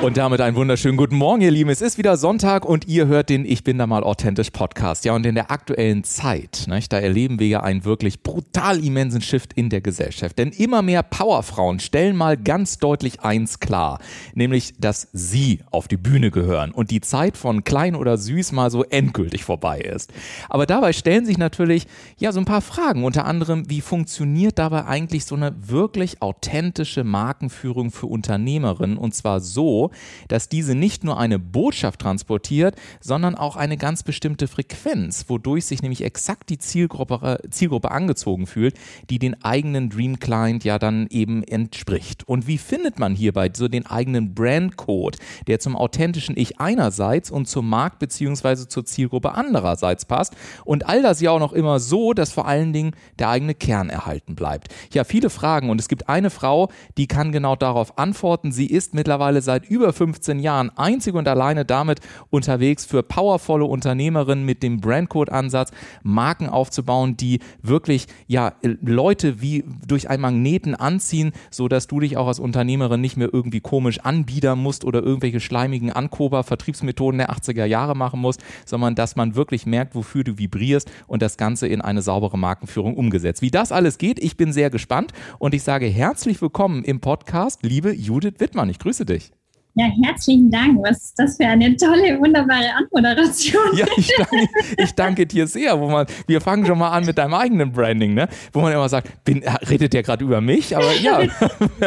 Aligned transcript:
Und 0.00 0.16
damit 0.16 0.40
einen 0.40 0.54
wunderschönen 0.54 0.96
guten 0.96 1.16
Morgen, 1.16 1.42
ihr 1.42 1.50
Lieben. 1.50 1.70
Es 1.70 1.82
ist 1.82 1.98
wieder 1.98 2.16
Sonntag 2.16 2.64
und 2.64 2.86
ihr 2.86 3.08
hört 3.08 3.30
den 3.30 3.44
Ich 3.44 3.64
bin 3.64 3.78
da 3.78 3.86
mal 3.88 4.04
authentisch 4.04 4.50
Podcast. 4.50 5.04
Ja, 5.04 5.12
und 5.12 5.26
in 5.26 5.34
der 5.34 5.50
aktuellen 5.50 6.04
Zeit, 6.04 6.66
ne, 6.68 6.80
da 6.88 7.00
erleben 7.00 7.40
wir 7.40 7.48
ja 7.48 7.62
einen 7.64 7.84
wirklich 7.84 8.22
brutal 8.22 8.82
immensen 8.82 9.20
Shift 9.20 9.54
in 9.54 9.70
der 9.70 9.80
Gesellschaft. 9.80 10.38
Denn 10.38 10.50
immer 10.50 10.82
mehr 10.82 11.02
Powerfrauen 11.02 11.80
stellen 11.80 12.14
mal 12.14 12.36
ganz 12.36 12.78
deutlich 12.78 13.22
eins 13.22 13.58
klar, 13.58 13.98
nämlich, 14.34 14.74
dass 14.78 15.08
sie 15.12 15.64
auf 15.72 15.88
die 15.88 15.96
Bühne 15.96 16.30
gehören 16.30 16.70
und 16.70 16.92
die 16.92 17.00
Zeit 17.00 17.36
von 17.36 17.64
klein 17.64 17.96
oder 17.96 18.18
süß 18.18 18.52
mal 18.52 18.70
so 18.70 18.84
endgültig 18.84 19.42
vorbei 19.42 19.80
ist. 19.80 20.12
Aber 20.48 20.66
dabei 20.66 20.92
stellen 20.92 21.26
sich 21.26 21.38
natürlich 21.38 21.88
ja 22.18 22.30
so 22.30 22.38
ein 22.38 22.46
paar 22.46 22.62
Fragen, 22.62 23.02
unter 23.02 23.24
anderem, 23.24 23.68
wie 23.68 23.80
funktioniert 23.80 24.60
dabei 24.60 24.84
eigentlich 24.84 25.24
so 25.24 25.34
eine 25.34 25.56
wirklich 25.58 26.22
authentische 26.22 27.02
Markenführung 27.02 27.90
für 27.90 28.06
Unternehmerinnen 28.06 28.96
und 28.96 29.12
zwar 29.12 29.40
so, 29.40 29.87
dass 30.28 30.48
diese 30.48 30.74
nicht 30.74 31.04
nur 31.04 31.18
eine 31.18 31.38
Botschaft 31.38 32.00
transportiert, 32.00 32.76
sondern 33.00 33.34
auch 33.34 33.56
eine 33.56 33.76
ganz 33.76 34.02
bestimmte 34.02 34.48
Frequenz, 34.48 35.26
wodurch 35.28 35.66
sich 35.66 35.82
nämlich 35.82 36.04
exakt 36.04 36.50
die 36.50 36.58
Zielgruppe, 36.58 37.40
Zielgruppe 37.50 37.90
angezogen 37.90 38.46
fühlt, 38.46 38.74
die 39.10 39.18
den 39.18 39.42
eigenen 39.44 39.90
Dream 39.90 40.18
Client 40.18 40.64
ja 40.64 40.78
dann 40.78 41.06
eben 41.10 41.42
entspricht. 41.42 42.26
Und 42.26 42.46
wie 42.46 42.58
findet 42.58 42.98
man 42.98 43.14
hierbei 43.14 43.50
so 43.52 43.68
den 43.68 43.86
eigenen 43.86 44.34
Brandcode, 44.34 45.16
der 45.46 45.60
zum 45.60 45.76
authentischen 45.76 46.36
Ich 46.36 46.60
einerseits 46.60 47.30
und 47.30 47.48
zum 47.48 47.68
Markt 47.68 47.98
bzw. 47.98 48.68
zur 48.68 48.84
Zielgruppe 48.84 49.32
andererseits 49.32 50.04
passt? 50.04 50.34
Und 50.64 50.88
all 50.88 51.02
das 51.02 51.20
ja 51.20 51.30
auch 51.30 51.38
noch 51.38 51.52
immer 51.52 51.80
so, 51.80 52.12
dass 52.12 52.32
vor 52.32 52.46
allen 52.46 52.72
Dingen 52.72 52.92
der 53.18 53.28
eigene 53.28 53.54
Kern 53.54 53.90
erhalten 53.90 54.34
bleibt. 54.34 54.74
Ja, 54.92 55.04
viele 55.04 55.30
Fragen 55.30 55.70
und 55.70 55.80
es 55.80 55.88
gibt 55.88 56.08
eine 56.08 56.30
Frau, 56.30 56.70
die 56.96 57.06
kann 57.06 57.32
genau 57.32 57.56
darauf 57.56 57.98
antworten. 57.98 58.52
Sie 58.52 58.66
ist 58.66 58.94
mittlerweile 58.94 59.42
seit 59.42 59.68
über 59.68 59.77
über 59.78 59.92
15 59.92 60.40
Jahren 60.40 60.70
einzig 60.76 61.14
und 61.14 61.28
alleine 61.28 61.64
damit 61.64 62.00
unterwegs, 62.30 62.84
für 62.84 63.02
powervolle 63.02 63.64
Unternehmerinnen 63.64 64.44
mit 64.44 64.62
dem 64.62 64.80
Brandcode-Ansatz 64.80 65.70
Marken 66.02 66.48
aufzubauen, 66.48 67.16
die 67.16 67.40
wirklich 67.62 68.06
ja 68.26 68.52
Leute 68.62 69.40
wie 69.40 69.64
durch 69.86 70.10
einen 70.10 70.22
Magneten 70.22 70.74
anziehen, 70.74 71.32
sodass 71.50 71.86
du 71.86 72.00
dich 72.00 72.16
auch 72.16 72.26
als 72.26 72.38
Unternehmerin 72.38 73.00
nicht 73.00 73.16
mehr 73.16 73.30
irgendwie 73.32 73.60
komisch 73.60 74.00
anbiedern 74.00 74.58
musst 74.58 74.84
oder 74.84 75.02
irgendwelche 75.02 75.40
schleimigen 75.40 75.92
Ankober-Vertriebsmethoden 75.92 77.18
der 77.18 77.30
80er 77.30 77.64
Jahre 77.64 77.96
machen 77.96 78.20
musst, 78.20 78.42
sondern 78.66 78.94
dass 78.94 79.16
man 79.16 79.34
wirklich 79.34 79.66
merkt, 79.66 79.94
wofür 79.94 80.24
du 80.24 80.38
vibrierst 80.38 80.90
und 81.06 81.22
das 81.22 81.36
Ganze 81.36 81.68
in 81.68 81.80
eine 81.80 82.02
saubere 82.02 82.38
Markenführung 82.38 82.96
umgesetzt. 82.96 83.42
Wie 83.42 83.50
das 83.50 83.72
alles 83.72 83.98
geht, 83.98 84.18
ich 84.18 84.36
bin 84.36 84.52
sehr 84.52 84.70
gespannt 84.70 85.12
und 85.38 85.54
ich 85.54 85.62
sage 85.62 85.86
herzlich 85.86 86.42
willkommen 86.42 86.84
im 86.84 87.00
Podcast, 87.00 87.62
liebe 87.62 87.92
Judith 87.92 88.34
Wittmann. 88.38 88.68
Ich 88.70 88.78
grüße 88.78 89.04
dich. 89.04 89.37
Ja, 89.78 89.86
herzlichen 90.02 90.50
Dank. 90.50 90.82
Was 90.82 91.04
ist 91.04 91.18
das 91.20 91.36
für 91.36 91.46
eine 91.46 91.76
tolle, 91.76 92.18
wunderbare 92.18 92.66
Anmoderation? 92.74 93.62
Ja, 93.76 93.86
ich 93.96 94.12
danke, 94.16 94.48
ich 94.76 94.94
danke 94.96 95.26
dir 95.26 95.46
sehr. 95.46 95.78
Wo 95.78 95.88
man, 95.88 96.04
wir 96.26 96.40
fangen 96.40 96.66
schon 96.66 96.78
mal 96.78 96.90
an 96.90 97.06
mit 97.06 97.16
deinem 97.16 97.34
eigenen 97.34 97.70
Branding, 97.70 98.12
ne? 98.12 98.26
wo 98.52 98.60
man 98.60 98.72
immer 98.72 98.88
sagt, 98.88 99.22
bin, 99.22 99.44
redet 99.70 99.92
der 99.92 100.02
gerade 100.02 100.24
über 100.24 100.40
mich? 100.40 100.76
Aber 100.76 100.92
ja, 100.94 101.20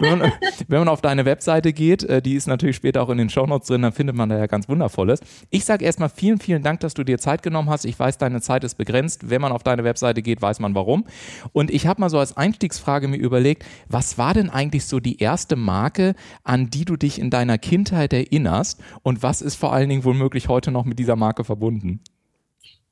wenn, 0.00 0.18
man, 0.18 0.32
wenn 0.66 0.78
man 0.80 0.88
auf 0.88 1.02
deine 1.02 1.24
Webseite 1.24 1.72
geht, 1.72 2.02
äh, 2.02 2.20
die 2.20 2.34
ist 2.34 2.48
natürlich 2.48 2.74
später 2.74 3.00
auch 3.00 3.10
in 3.10 3.18
den 3.18 3.30
Shownotes 3.30 3.68
drin, 3.68 3.82
dann 3.82 3.92
findet 3.92 4.16
man 4.16 4.28
da 4.28 4.36
ja 4.36 4.48
ganz 4.48 4.68
Wundervolles. 4.68 5.20
Ich 5.50 5.64
sage 5.64 5.84
erstmal 5.84 6.08
vielen, 6.08 6.40
vielen 6.40 6.64
Dank, 6.64 6.80
dass 6.80 6.94
du 6.94 7.04
dir 7.04 7.18
Zeit 7.18 7.44
genommen 7.44 7.70
hast. 7.70 7.84
Ich 7.84 7.96
weiß, 7.96 8.18
deine 8.18 8.40
Zeit 8.40 8.64
ist 8.64 8.74
begrenzt. 8.74 9.30
Wenn 9.30 9.40
man 9.40 9.52
auf 9.52 9.62
deine 9.62 9.84
Webseite 9.84 10.20
geht, 10.22 10.42
weiß 10.42 10.58
man 10.58 10.74
warum. 10.74 11.04
Und 11.52 11.70
ich 11.70 11.86
habe 11.86 12.00
mal 12.00 12.10
so 12.10 12.18
als 12.18 12.36
Einstiegsfrage 12.36 13.06
mir 13.06 13.18
überlegt, 13.18 13.64
was 13.88 14.18
war 14.18 14.34
denn 14.34 14.50
eigentlich 14.50 14.84
so 14.84 14.98
die 14.98 15.20
erste 15.20 15.54
Marke, 15.54 16.16
an 16.42 16.70
die 16.70 16.84
du 16.84 16.96
dich 16.96 17.19
in 17.20 17.30
deiner 17.30 17.58
Kindheit 17.58 18.12
erinnerst 18.12 18.80
und 19.02 19.22
was 19.22 19.42
ist 19.42 19.54
vor 19.54 19.72
allen 19.72 19.88
Dingen 19.88 20.04
womöglich 20.04 20.48
heute 20.48 20.70
noch 20.70 20.84
mit 20.84 20.98
dieser 20.98 21.16
Marke 21.16 21.44
verbunden? 21.44 22.00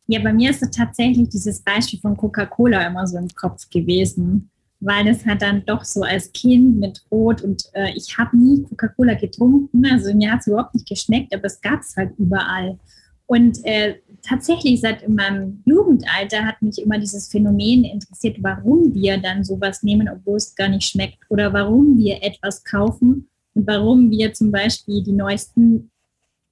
Ja, 0.07 0.21
bei 0.21 0.33
mir 0.33 0.51
ist 0.51 0.65
tatsächlich 0.75 1.29
dieses 1.29 1.61
Beispiel 1.61 2.01
von 2.01 2.17
Coca-Cola 2.17 2.87
immer 2.87 3.07
so 3.07 3.19
im 3.19 3.29
Kopf 3.29 3.69
gewesen, 3.69 4.49
weil 4.81 5.07
es 5.09 5.27
hat 5.27 5.43
dann 5.43 5.65
doch 5.67 5.85
so 5.85 6.03
als 6.03 6.33
Kind 6.33 6.79
mit 6.79 7.05
Rot 7.11 7.43
und 7.43 7.65
äh, 7.75 7.93
ich 7.95 8.17
habe 8.17 8.37
nie 8.37 8.63
Coca-Cola 8.63 9.15
getrunken, 9.15 9.85
also 9.85 10.15
mir 10.15 10.33
hat 10.33 10.41
es 10.41 10.47
überhaupt 10.47 10.75
nicht 10.75 10.89
geschmeckt, 10.89 11.35
aber 11.35 11.45
es 11.45 11.61
gab 11.61 11.81
es 11.81 11.97
halt 11.97 12.13
überall. 12.19 12.79
Und 13.27 13.63
äh, 13.65 13.97
tatsächlich 14.23 14.81
seit 14.81 15.03
in 15.03 15.15
meinem 15.15 15.63
Jugendalter 15.67 16.47
hat 16.47 16.63
mich 16.63 16.81
immer 16.81 16.99
dieses 16.99 17.29
Phänomen 17.29 17.85
interessiert, 17.85 18.39
warum 18.41 18.95
wir 18.95 19.19
dann 19.19 19.45
sowas 19.45 19.83
nehmen, 19.83 20.09
obwohl 20.09 20.39
es 20.39 20.55
gar 20.55 20.69
nicht 20.69 20.89
schmeckt 20.89 21.19
oder 21.29 21.53
warum 21.53 21.99
wir 21.99 22.23
etwas 22.23 22.65
kaufen, 22.65 23.29
warum 23.67 24.11
wir 24.11 24.33
zum 24.33 24.51
Beispiel 24.51 25.03
die 25.03 25.13
neuesten 25.13 25.91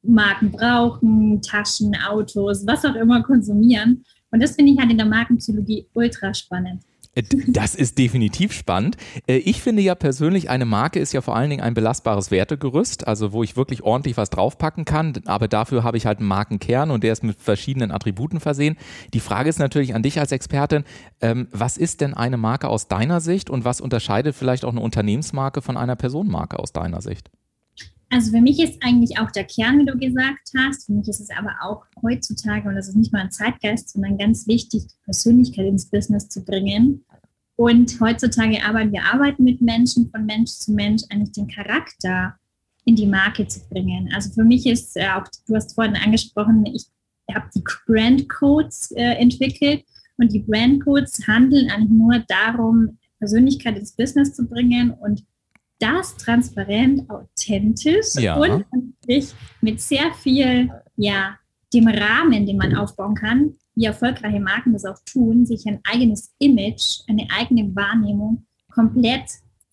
Marken 0.03 0.51
brauchen, 0.51 1.43
Taschen, 1.43 1.97
Autos, 2.09 2.67
was 2.67 2.85
auch 2.85 2.95
immer 2.95 3.23
konsumieren. 3.23 4.05
Und 4.31 4.43
das 4.43 4.55
finde 4.55 4.73
ich 4.73 4.79
halt 4.79 4.91
in 4.91 4.99
der 4.99 5.07
Markenpsychologie 5.07 5.87
ultra 5.95 6.33
spannend. 6.35 6.83
Äh, 7.17 7.23
das 7.49 7.75
ist 7.75 7.99
definitiv 7.99 8.53
spannend. 8.53 8.97
Äh, 9.27 9.39
ich 9.39 9.61
finde 9.61 9.83
ja 9.83 9.97
persönlich, 9.97 10.49
eine 10.49 10.65
Marke 10.65 11.01
ist 11.01 11.13
ja 11.13 11.21
vor 11.21 11.35
allen 11.35 11.51
Dingen 11.51 11.63
ein 11.63 11.75
belastbares 11.75 12.31
Wertegerüst, 12.31 13.09
also 13.09 13.33
wo 13.33 13.43
ich 13.43 13.57
wirklich 13.57 13.83
ordentlich 13.83 14.17
was 14.17 14.31
draufpacken 14.31 14.85
kann. 14.85 15.15
Aber 15.25 15.49
dafür 15.49 15.83
habe 15.83 15.97
ich 15.97 16.07
halt 16.07 16.19
einen 16.19 16.29
Markenkern 16.29 16.91
und 16.91 17.03
der 17.03 17.13
ist 17.13 17.25
mit 17.25 17.41
verschiedenen 17.41 17.91
Attributen 17.91 18.39
versehen. 18.39 18.77
Die 19.15 19.21
Frage 19.21 19.49
ist 19.49 19.59
natürlich 19.59 19.95
an 19.95 20.03
dich 20.03 20.21
als 20.21 20.31
Expertin, 20.31 20.85
ähm, 21.21 21.49
was 21.51 21.77
ist 21.77 22.01
denn 22.01 22.15
eine 22.15 22.37
Marke 22.37 22.69
aus 22.69 22.89
deiner 22.89 23.21
Sicht 23.21 23.51
und 23.51 23.65
was 23.65 23.81
unterscheidet 23.81 24.37
vielleicht 24.37 24.65
auch 24.65 24.73
eine 24.73 24.81
Unternehmensmarke 24.81 25.63
von 25.63 25.77
einer 25.77 25.97
Personenmarke 25.97 26.59
aus 26.59 26.73
deiner 26.73 27.01
Sicht? 27.01 27.31
Also 28.09 28.31
für 28.31 28.41
mich 28.41 28.61
ist 28.63 28.83
eigentlich 28.85 29.19
auch 29.19 29.33
der 29.33 29.45
Kern, 29.45 29.81
wie 29.81 29.85
du 29.85 29.99
gesagt 29.99 30.51
hast. 30.57 30.87
Für 30.87 30.93
mich 30.93 31.09
ist 31.09 31.21
es 31.21 31.31
aber 31.31 31.57
auch 31.63 31.85
heutzutage, 32.03 32.69
und 32.69 32.77
das 32.77 32.89
ist 32.89 32.97
nicht 32.97 33.13
mal 33.13 33.23
ein 33.23 33.33
Zeitgeist, 33.33 33.91
sondern 33.91 34.17
ganz 34.17 34.47
wichtig, 34.47 34.85
Persönlichkeit 35.05 35.67
ins 35.67 35.91
Business 35.91 36.29
zu 36.29 36.45
bringen. 36.45 37.05
Und 37.57 37.99
heutzutage 38.01 38.63
arbeiten 38.63 38.93
wir 38.93 39.05
arbeiten 39.05 39.45
mit 39.45 39.61
Menschen, 39.63 40.11
von 40.11 40.27
Mensch 40.27 40.51
zu 40.51 40.73
Mensch, 40.73 41.03
eigentlich 41.11 41.33
den 41.33 41.49
Charakter 41.49 42.35
in 42.85 42.97
die 42.97 43.07
Marke 43.07 43.47
zu 43.49 43.61
bringen. 43.69 44.11
Also 44.15 44.31
für 44.31 44.45
mich 44.45 44.67
ist 44.67 44.97
äh, 44.97 45.09
auch, 45.09 45.25
du 45.49 45.57
hast 45.57 45.75
vorhin 45.75 45.97
angesprochen, 45.97 46.65
ich 46.67 46.87
habe 47.35 47.49
die 47.55 47.63
Brand 47.87 48.29
Codes 48.29 48.93
äh, 48.93 49.15
entwickelt 49.15 49.85
und 50.19 50.33
die 50.33 50.41
Brand 50.41 50.85
Codes 50.85 51.27
handeln 51.27 51.71
eigentlich 51.71 51.91
nur 51.91 52.25
darum, 52.29 52.99
Persönlichkeit 53.19 53.77
ins 53.79 53.93
Business 53.93 54.35
zu 54.35 54.47
bringen 54.47 54.91
und 54.91 55.25
das 55.79 56.17
transparent, 56.17 57.09
authentisch 57.11 58.15
ja. 58.15 58.37
und 58.37 58.65
mit 59.61 59.81
sehr 59.81 60.13
viel, 60.15 60.71
ja, 60.97 61.37
dem 61.77 61.89
Rahmen, 61.89 62.47
den 62.47 62.57
man 62.57 62.75
aufbauen 62.75 63.15
kann, 63.15 63.55
wie 63.75 63.85
erfolgreiche 63.85 64.41
Marken 64.41 64.73
das 64.73 64.85
auch 64.85 64.99
tun, 65.05 65.45
sich 65.47 65.67
ein 65.67 65.81
eigenes 65.85 66.35
Image, 66.39 67.01
eine 67.09 67.27
eigene 67.31 67.75
Wahrnehmung 67.77 68.47
komplett 68.73 69.25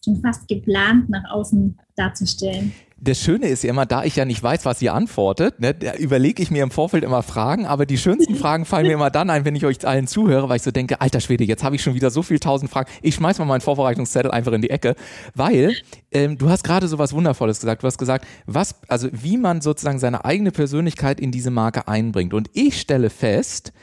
schon 0.03 0.21
fast 0.21 0.47
geplant 0.47 1.09
nach 1.09 1.29
außen 1.31 1.79
darzustellen 1.95 2.73
das 3.03 3.19
Schöne 3.19 3.47
ist 3.47 3.63
ja 3.63 3.69
immer, 3.69 3.85
da 3.85 4.03
ich 4.03 4.15
ja 4.15 4.23
nicht 4.23 4.41
weiß, 4.41 4.65
was 4.65 4.81
ihr 4.81 4.93
antwortet, 4.93 5.59
ne, 5.59 5.75
überlege 5.97 6.41
ich 6.41 6.51
mir 6.51 6.63
im 6.63 6.71
Vorfeld 6.71 7.03
immer 7.03 7.21
Fragen, 7.21 7.65
aber 7.65 7.85
die 7.85 7.97
schönsten 7.97 8.35
Fragen 8.35 8.65
fallen 8.65 8.87
mir 8.87 8.93
immer 8.93 9.09
dann 9.09 9.29
ein, 9.29 9.43
wenn 9.43 9.55
ich 9.55 9.65
euch 9.65 9.85
allen 9.85 10.07
zuhöre, 10.07 10.47
weil 10.47 10.57
ich 10.57 10.61
so 10.63 10.71
denke, 10.71 11.01
alter 11.01 11.19
Schwede, 11.19 11.43
jetzt 11.43 11.63
habe 11.63 11.75
ich 11.75 11.83
schon 11.83 11.95
wieder 11.95 12.11
so 12.11 12.23
viel 12.23 12.39
tausend 12.39 12.71
Fragen. 12.71 12.89
Ich 13.01 13.15
schmeiß 13.15 13.39
mal 13.39 13.45
meinen 13.45 13.61
Vorbereitungszettel 13.61 14.31
einfach 14.31 14.53
in 14.53 14.61
die 14.61 14.69
Ecke, 14.69 14.95
weil 15.35 15.75
ähm, 16.11 16.37
du 16.37 16.49
hast 16.49 16.63
gerade 16.63 16.87
so 16.87 16.97
was 16.97 17.13
Wundervolles 17.13 17.59
gesagt. 17.59 17.83
Du 17.83 17.87
hast 17.87 17.97
gesagt, 17.97 18.25
was, 18.45 18.75
also 18.87 19.09
wie 19.11 19.37
man 19.37 19.61
sozusagen 19.61 19.99
seine 19.99 20.23
eigene 20.23 20.51
Persönlichkeit 20.51 21.19
in 21.19 21.31
diese 21.31 21.51
Marke 21.51 21.87
einbringt. 21.87 22.33
Und 22.33 22.49
ich 22.53 22.79
stelle 22.79 23.09
fest, 23.09 23.73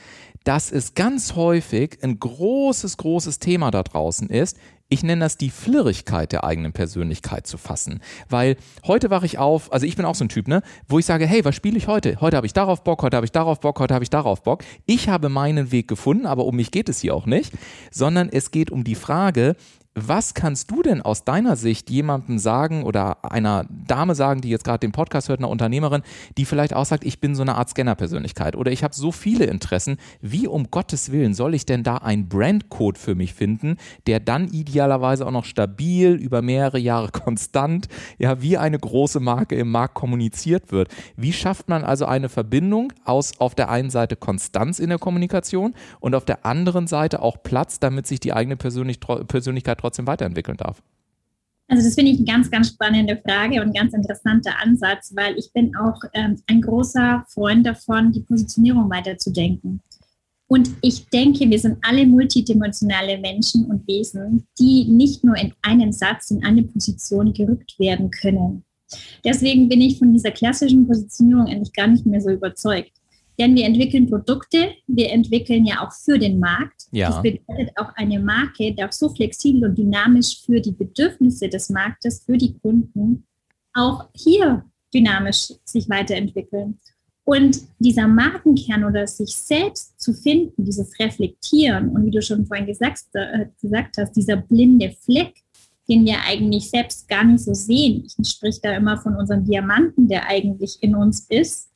dass 0.45 0.73
es 0.73 0.95
ganz 0.95 1.35
häufig 1.35 1.99
ein 2.03 2.19
großes, 2.19 2.97
großes 2.97 3.39
Thema 3.39 3.71
da 3.71 3.83
draußen 3.83 4.31
ist, 4.31 4.57
ich 4.91 5.03
nenne 5.03 5.25
das 5.25 5.39
die 5.39 5.51
Flirrigkeit 5.51 6.33
der 6.33 6.45
eigenen 6.45 6.73
Persönlichkeit 6.73 7.47
zu 7.47 7.57
fassen. 7.57 8.01
Weil 8.29 8.57
heute 8.87 9.09
wache 9.09 9.25
ich 9.25 9.39
auf, 9.39 9.73
also 9.73 9.87
ich 9.87 9.97
bin 9.97 10.05
auch 10.05 10.17
so 10.17 10.25
ein 10.25 10.29
Typ, 10.29 10.49
ne, 10.49 10.63
wo 10.89 10.99
ich 10.99 11.07
sage, 11.07 11.27
hey, 11.27 11.45
was 11.45 11.55
spiele 11.55 11.79
ich 11.79 11.87
heute? 11.87 12.21
Heute 12.21 12.37
habe 12.37 12.47
ich 12.47 12.53
darauf 12.53 12.83
Bock, 12.83 13.03
heute 13.03 13.17
habe 13.17 13.25
ich 13.25 13.33
darauf 13.33 13.61
Bock, 13.61 13.79
heute 13.79 13.95
habe 13.95 14.03
ich 14.03 14.11
darauf 14.11 14.43
Bock. 14.43 14.65
Ich 14.87 15.09
habe 15.09 15.29
meinen 15.29 15.73
Weg 15.73 15.89
gefunden, 15.89 16.27
aber 16.27 16.45
um 16.45 16.57
mich 16.57 16.73
geht 16.73 16.89
es 16.89 17.01
hier 17.01 17.15
auch 17.15 17.27
nicht, 17.27 17.53
sondern 17.91 18.29
es 18.29 18.51
geht 18.51 18.71
um 18.71 18.85
die 18.85 18.97
Frage, 18.97 19.55
Was 19.97 20.35
kannst 20.35 20.71
du 20.71 20.83
denn 20.83 21.03
aus 21.03 21.25
deiner 21.25 21.57
Sicht 21.57 21.91
jemandem 21.91 22.39
sagen 22.39 22.85
oder 22.85 23.25
einer 23.25 23.67
Dame 23.69 24.15
sagen, 24.15 24.41
die 24.41 24.49
jetzt 24.49 24.63
gerade 24.63 24.79
den 24.79 24.93
Podcast 24.93 25.29
hört, 25.29 25.41
einer 25.41 25.49
Unternehmerin, 25.49 26.03
die 26.39 26.45
vielleicht 26.45 26.75
auch 26.75 26.85
sagt, 26.85 27.05
ich 27.05 27.21
bin 27.21 27.35
so 27.35 27.43
eine 27.43 27.57
Art 27.57 27.71
Scanner-Persönlichkeit 27.71 28.55
oder 28.55 28.71
ich 28.71 28.85
habe 28.85 28.95
so 28.95 29.11
viele 29.11 29.47
Interessen, 29.47 29.97
wie 30.21 30.47
um 30.47 30.71
Gottes 30.71 31.11
Willen 31.11 31.35
soll 31.35 31.57
ich 31.57 31.67
denn 31.67 31.83
da 31.83 31.97
einen 31.97 32.29
Brandcode 32.29 32.99
für 32.99 33.17
mich 33.17 33.35
finden, 33.35 33.79
der 34.07 34.21
dann 34.21 34.47
idealerweise 34.47 35.27
auch 35.27 35.33
noch 35.33 35.45
stabil 35.45 36.13
über 36.13 36.41
mehrere 36.41 36.79
Jahre 36.79 37.09
konstant, 37.13 37.89
ja, 38.17 38.41
wie 38.41 38.59
eine 38.59 38.79
große 38.79 39.19
Marke 39.19 39.57
im 39.57 39.73
Markt 39.73 39.95
kommuniziert 39.95 40.71
wird? 40.71 40.95
Wie 41.17 41.33
schafft 41.33 41.69
man 41.69 41.83
also 41.83 42.07
eine 42.07 42.29
Verbindung 42.29 42.93
aus 43.05 43.41
auf 43.41 43.57
der 43.57 43.71
einen 43.71 43.91
Seite 43.91 44.15
Konstanz 44.15 44.79
in 44.79 44.91
der 44.91 45.01
Kommunikation 45.01 45.75
und 45.99 46.15
auf 46.15 46.25
der 46.25 46.47
anderen 46.47 46.87
Seite 46.87 47.23
auch 47.23 47.43
Platz, 47.43 47.81
damit 47.81 48.07
sich 48.07 48.21
die 48.21 48.33
eigene 48.33 48.57
Persönlichkeit 48.57 49.80
trotzdem 49.81 50.07
weiterentwickeln 50.07 50.57
darf? 50.57 50.83
Also 51.69 51.85
das 51.85 51.95
finde 51.95 52.11
ich 52.11 52.19
eine 52.19 52.27
ganz, 52.27 52.51
ganz 52.51 52.69
spannende 52.69 53.17
Frage 53.17 53.61
und 53.61 53.69
ein 53.69 53.73
ganz 53.73 53.95
interessanter 53.95 54.53
Ansatz, 54.61 55.13
weil 55.15 55.39
ich 55.39 55.53
bin 55.53 55.75
auch 55.77 56.01
ähm, 56.15 56.37
ein 56.49 56.61
großer 56.61 57.25
Freund 57.29 57.65
davon, 57.65 58.11
die 58.11 58.21
Positionierung 58.21 58.91
weiterzudenken. 58.91 59.81
Und 60.49 60.69
ich 60.83 61.07
denke, 61.11 61.49
wir 61.49 61.59
sind 61.61 61.79
alle 61.83 62.05
multidimensionale 62.07 63.19
Menschen 63.19 63.67
und 63.67 63.87
Wesen, 63.87 64.49
die 64.59 64.85
nicht 64.85 65.23
nur 65.23 65.37
in 65.37 65.53
einen 65.63 65.93
Satz 65.93 66.33
in 66.33 66.43
eine 66.43 66.65
Position 66.65 67.33
gerückt 67.33 67.79
werden 67.79 68.11
können. 68.11 68.65
Deswegen 69.25 69.69
bin 69.69 69.81
ich 69.81 69.99
von 69.99 70.13
dieser 70.13 70.33
klassischen 70.33 70.89
Positionierung 70.89 71.47
eigentlich 71.47 71.73
gar 71.73 71.87
nicht 71.87 72.05
mehr 72.05 72.21
so 72.21 72.31
überzeugt. 72.31 72.91
Denn 73.41 73.57
wir 73.57 73.65
entwickeln 73.65 74.07
Produkte, 74.07 74.73
wir 74.87 75.11
entwickeln 75.11 75.65
ja 75.65 75.81
auch 75.81 75.93
für 75.93 76.19
den 76.19 76.39
Markt. 76.39 76.83
Ja. 76.93 77.09
Das 77.09 77.23
bedeutet 77.23 77.71
auch 77.77 77.89
eine 77.95 78.21
Marke 78.21 78.75
darf 78.75 78.93
so 78.93 79.09
flexibel 79.09 79.71
und 79.71 79.79
dynamisch 79.79 80.43
für 80.45 80.61
die 80.61 80.73
Bedürfnisse 80.73 81.49
des 81.49 81.71
Marktes, 81.71 82.23
für 82.27 82.37
die 82.37 82.59
Kunden, 82.59 83.27
auch 83.73 84.11
hier 84.15 84.67
dynamisch 84.93 85.55
sich 85.65 85.89
weiterentwickeln. 85.89 86.79
Und 87.25 87.63
dieser 87.79 88.09
Markenkern 88.09 88.85
oder 88.85 89.07
sich 89.07 89.35
selbst 89.35 89.99
zu 89.99 90.13
finden, 90.13 90.63
dieses 90.63 90.99
Reflektieren 90.99 91.89
und 91.91 92.05
wie 92.05 92.11
du 92.11 92.21
schon 92.21 92.45
vorhin 92.45 92.67
gesagt, 92.67 93.05
äh, 93.15 93.47
gesagt 93.63 93.97
hast, 93.97 94.13
dieser 94.13 94.37
blinde 94.37 94.95
Fleck, 95.01 95.33
den 95.89 96.05
wir 96.05 96.17
eigentlich 96.27 96.69
selbst 96.69 97.09
gar 97.09 97.25
nicht 97.25 97.43
so 97.43 97.55
sehen. 97.55 98.07
Ich 98.19 98.29
spreche 98.29 98.61
da 98.63 98.77
immer 98.77 98.99
von 98.99 99.17
unserem 99.17 99.47
Diamanten, 99.47 100.09
der 100.09 100.29
eigentlich 100.29 100.77
in 100.83 100.95
uns 100.95 101.21
ist 101.31 101.70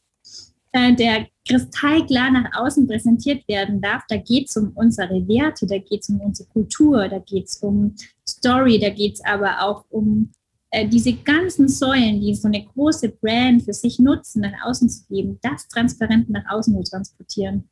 der 0.74 1.26
kristallklar 1.46 2.30
nach 2.30 2.50
außen 2.54 2.86
präsentiert 2.86 3.46
werden 3.48 3.80
darf. 3.80 4.02
Da 4.08 4.16
geht 4.16 4.48
es 4.48 4.56
um 4.56 4.72
unsere 4.74 5.26
Werte, 5.28 5.66
da 5.66 5.78
geht 5.78 6.02
es 6.02 6.08
um 6.08 6.20
unsere 6.20 6.48
Kultur, 6.48 7.08
da 7.08 7.18
geht 7.20 7.46
es 7.46 7.58
um 7.58 7.94
Story, 8.28 8.78
da 8.78 8.90
geht 8.90 9.14
es 9.14 9.24
aber 9.24 9.62
auch 9.62 9.84
um 9.90 10.32
äh, 10.70 10.88
diese 10.88 11.12
ganzen 11.12 11.68
Säulen, 11.68 12.20
die 12.20 12.34
so 12.34 12.48
eine 12.48 12.64
große 12.64 13.10
Brand 13.10 13.62
für 13.62 13.72
sich 13.72 14.00
nutzen, 14.00 14.40
nach 14.40 14.66
außen 14.66 14.88
zu 14.88 15.06
geben, 15.06 15.38
das 15.42 15.68
transparent 15.68 16.28
nach 16.28 16.44
außen 16.50 16.74
zu 16.74 16.90
transportieren. 16.90 17.68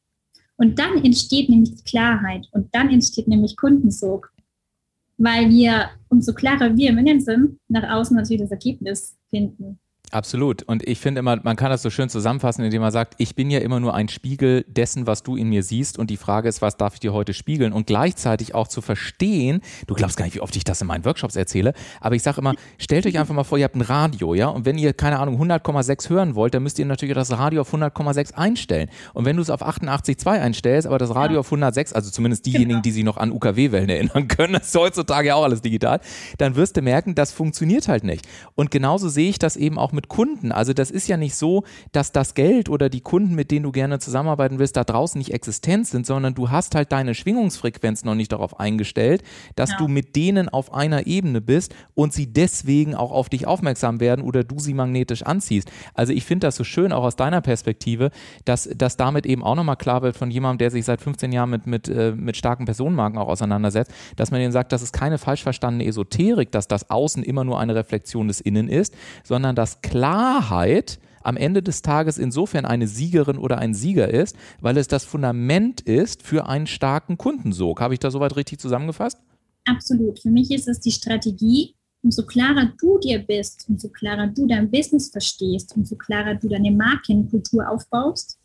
Und 0.57 0.79
dann 0.79 1.03
entsteht 1.05 1.49
nämlich 1.49 1.85
Klarheit 1.85 2.47
und 2.53 2.73
dann 2.73 2.91
entsteht 2.91 3.27
nämlich 3.27 3.57
Kundensog, 3.57 4.33
weil 5.17 5.51
wir, 5.51 5.91
umso 6.09 6.33
klarer 6.33 6.77
wir 6.77 6.91
im 6.91 6.99
Innen 6.99 7.21
sind, 7.21 7.59
nach 7.67 7.91
außen 7.91 8.17
natürlich 8.17 8.43
das 8.43 8.53
Ergebnis 8.53 9.17
finden. 9.31 9.81
Absolut. 10.13 10.63
Und 10.65 10.87
ich 10.87 11.01
finde 11.01 11.21
immer, 11.21 11.41
man 11.43 11.57
kann 11.57 11.71
das 11.71 11.81
so 11.81 11.89
schön 11.89 12.11
zusammenfassen, 12.11 12.63
indem 12.63 12.83
man 12.83 12.93
sagt, 12.93 13.15
ich 13.17 13.35
bin 13.35 13.51
ja 13.51 13.61
immer 13.61 13.81
nur 13.81 13.95
ein 13.95 14.09
Spiegel 14.09 14.63
dessen, 14.69 15.07
was 15.07 15.23
du 15.23 15.37
in 15.37 15.49
mir 15.49 15.63
siehst. 15.63 15.99
Und 15.99 16.11
die 16.11 16.19
Frage 16.19 16.51
ist, 16.51 16.61
was 16.61 16.77
darf 16.77 16.93
ich 16.95 17.01
dir 17.01 17.15
heute 17.15 17.33
spiegeln? 17.33 17.73
Und 17.73 17.87
gleichzeitig 17.87 18.55
auch 18.55 18.69
zu 18.69 18.83
verstehen, 18.83 19.63
du 19.87 19.95
glaubst 19.95 20.19
gar 20.19 20.27
nicht, 20.27 20.35
wie 20.35 20.43
oft 20.43 20.55
ich 20.55 20.65
das 20.65 20.83
in 20.83 20.87
meinen 20.87 21.07
Workshops 21.07 21.35
erzähle, 21.35 21.73
aber 21.99 22.15
ich 22.15 22.23
sage 22.23 22.43
immer, 22.43 22.55
stellt 22.77 23.07
euch 23.07 23.19
einfach 23.19 23.35
mal 23.35 23.45
vor, 23.45 23.57
ihr 23.57 23.65
habt 23.65 23.75
ein 23.75 23.81
Radio, 23.81 24.35
ja? 24.35 24.49
Und 24.49 24.67
wenn 24.67 24.77
ihr, 24.77 24.93
keine 24.93 25.19
Ahnung, 25.19 25.41
100,6 25.41 26.11
hören 26.11 26.35
wollt, 26.35 26.53
dann 26.53 26.63
müsst 26.63 26.79
ihr 26.79 26.85
natürlich 26.85 27.15
das 27.15 27.31
Radio 27.33 27.63
auf 27.63 27.73
100,6 27.73 28.35
einstellen. 28.35 28.91
Und 29.15 29.25
wenn 29.25 29.37
du 29.37 29.43
es 29.43 29.49
auf 29.49 29.67
88,2 29.67 30.29
einstellst, 30.29 30.87
aber 30.87 30.99
das 30.99 31.15
Radio 31.15 31.37
ja. 31.37 31.41
auf 31.41 31.47
106, 31.47 31.95
also 31.95 32.11
zumindest 32.11 32.45
diejenigen, 32.45 32.69
genau. 32.69 32.83
die 32.83 32.91
sich 32.91 33.05
noch 33.05 33.17
an 33.17 33.33
UKW-Wellen 33.33 33.89
erinnern 33.89 34.29
können, 34.29 34.53
das 34.59 34.69
ist 34.69 34.75
heutzutage 34.75 35.29
ja 35.29 35.37
auch 35.37 35.45
alles 35.45 35.63
digital, 35.63 36.01
dann 36.37 36.55
wirst 36.55 36.77
du 36.77 36.83
merken, 36.83 37.15
das 37.15 37.33
funktioniert 37.33 37.89
halt 37.89 38.05
nicht. 38.05 38.29
Und 38.55 38.71
genauso 38.71 39.09
sehe 39.09 39.31
ich 39.31 39.39
das 39.39 39.57
eben 39.57 39.79
auch 39.79 39.93
mit 39.93 40.02
mit 40.03 40.09
Kunden. 40.09 40.51
Also 40.51 40.73
das 40.73 40.91
ist 40.91 41.09
ja 41.09 41.17
nicht 41.17 41.37
so, 41.37 41.63
dass 41.93 42.13
das 42.13 42.35
Geld 42.35 42.69
oder 42.69 42.89
die 42.89 43.01
Kunden, 43.01 43.35
mit 43.35 43.51
denen 43.51 43.63
du 43.63 43.73
gerne 43.73 44.01
zusammenarbeiten 44.01 44.59
willst, 44.59 44.77
da 44.77 44.85
draußen 44.85 45.19
nicht 45.19 45.33
existent 45.33 45.87
sind, 45.87 46.07
sondern 46.07 46.35
du 46.35 46.51
hast 46.51 46.75
halt 46.75 46.91
deine 46.91 47.15
Schwingungsfrequenz 47.15 48.05
noch 48.05 48.15
nicht 48.15 48.33
darauf 48.33 48.59
eingestellt, 48.59 49.23
dass 49.55 49.71
ja. 49.71 49.77
du 49.79 49.89
mit 49.89 50.17
denen 50.17 50.49
auf 50.49 50.75
einer 50.75 51.07
Ebene 51.07 51.41
bist 51.41 51.75
und 51.95 52.13
sie 52.13 52.33
deswegen 52.33 52.95
auch 52.95 53.13
auf 53.13 53.29
dich 53.29 53.47
aufmerksam 53.47 54.01
werden 54.01 54.25
oder 54.25 54.43
du 54.43 54.59
sie 54.59 54.75
magnetisch 54.75 55.23
anziehst. 55.23 55.71
Also 55.95 56.13
ich 56.13 56.25
finde 56.25 56.49
das 56.49 56.57
so 56.57 56.65
schön, 56.65 56.93
auch 56.93 57.05
aus 57.05 57.17
deiner 57.17 57.41
Perspektive, 57.41 58.11
dass, 58.45 58.69
dass 58.75 58.97
damit 58.97 59.25
eben 59.25 59.45
auch 59.45 59.55
nochmal 59.55 59.77
klar 59.77 60.03
wird 60.03 60.17
von 60.17 60.31
jemandem, 60.31 60.59
der 60.59 60.71
sich 60.73 60.85
seit 60.85 61.01
15 61.01 61.33
Jahren 61.33 61.51
mit, 61.51 61.67
mit, 61.67 61.89
äh, 61.89 62.13
mit 62.17 62.37
starken 62.37 62.65
Personenmarken 62.65 63.19
auch 63.19 63.29
auseinandersetzt, 63.29 63.93
dass 64.17 64.33
man 64.33 64.41
ihnen 64.41 64.53
sagt, 64.53 64.73
das 64.73 64.83
ist 64.83 64.93
keine 64.93 65.19
falsch 65.19 65.43
verstandene 65.45 65.87
Esoterik, 65.87 66.51
dass 66.51 66.67
das 66.67 66.91
Außen 66.91 67.23
immer 67.23 67.45
nur 67.45 67.61
eine 67.61 67.75
Reflexion 67.75 68.27
des 68.27 68.41
Innen 68.41 68.69
ist, 68.69 68.95
sondern 69.23 69.55
dass 69.55 69.81
Klarheit 69.93 70.99
am 71.23 71.37
Ende 71.37 71.63
des 71.63 71.83
Tages 71.83 72.17
insofern 72.17 72.65
eine 72.65 72.87
Siegerin 72.87 73.37
oder 73.37 73.59
ein 73.59 73.75
Sieger 73.75 74.09
ist, 74.09 74.35
weil 74.59 74.79
es 74.79 74.89
das 74.89 75.05
Fundament 75.05 75.83
ist 75.83 76.23
für 76.23 76.47
einen 76.49 76.67
starken 76.67 77.19
Kundensog. 77.19 77.83
Habe 77.83 77.93
ich 77.93 78.01
da 78.01 78.11
soweit 78.11 78.35
richtig 78.35 78.59
zusammengefasst? 78.59 79.19
Absolut. 79.67 80.19
Für 80.19 80.31
mich 80.31 80.51
ist 80.51 80.67
es 80.67 80.81
die 80.81 80.93
Strategie, 80.93 81.75
umso 82.03 82.25
klarer 82.25 82.73
du 82.81 82.99
dir 83.01 83.19
bist, 83.19 83.67
umso 83.69 83.91
klarer 83.91 84.29
du 84.29 84.47
dein 84.47 84.71
Business 84.71 85.11
verstehst, 85.11 85.77
umso 85.77 85.97
klarer 85.97 86.37
du 86.37 86.49
deine 86.49 86.71
Markenkultur 86.71 87.69
aufbaust. 87.69 88.39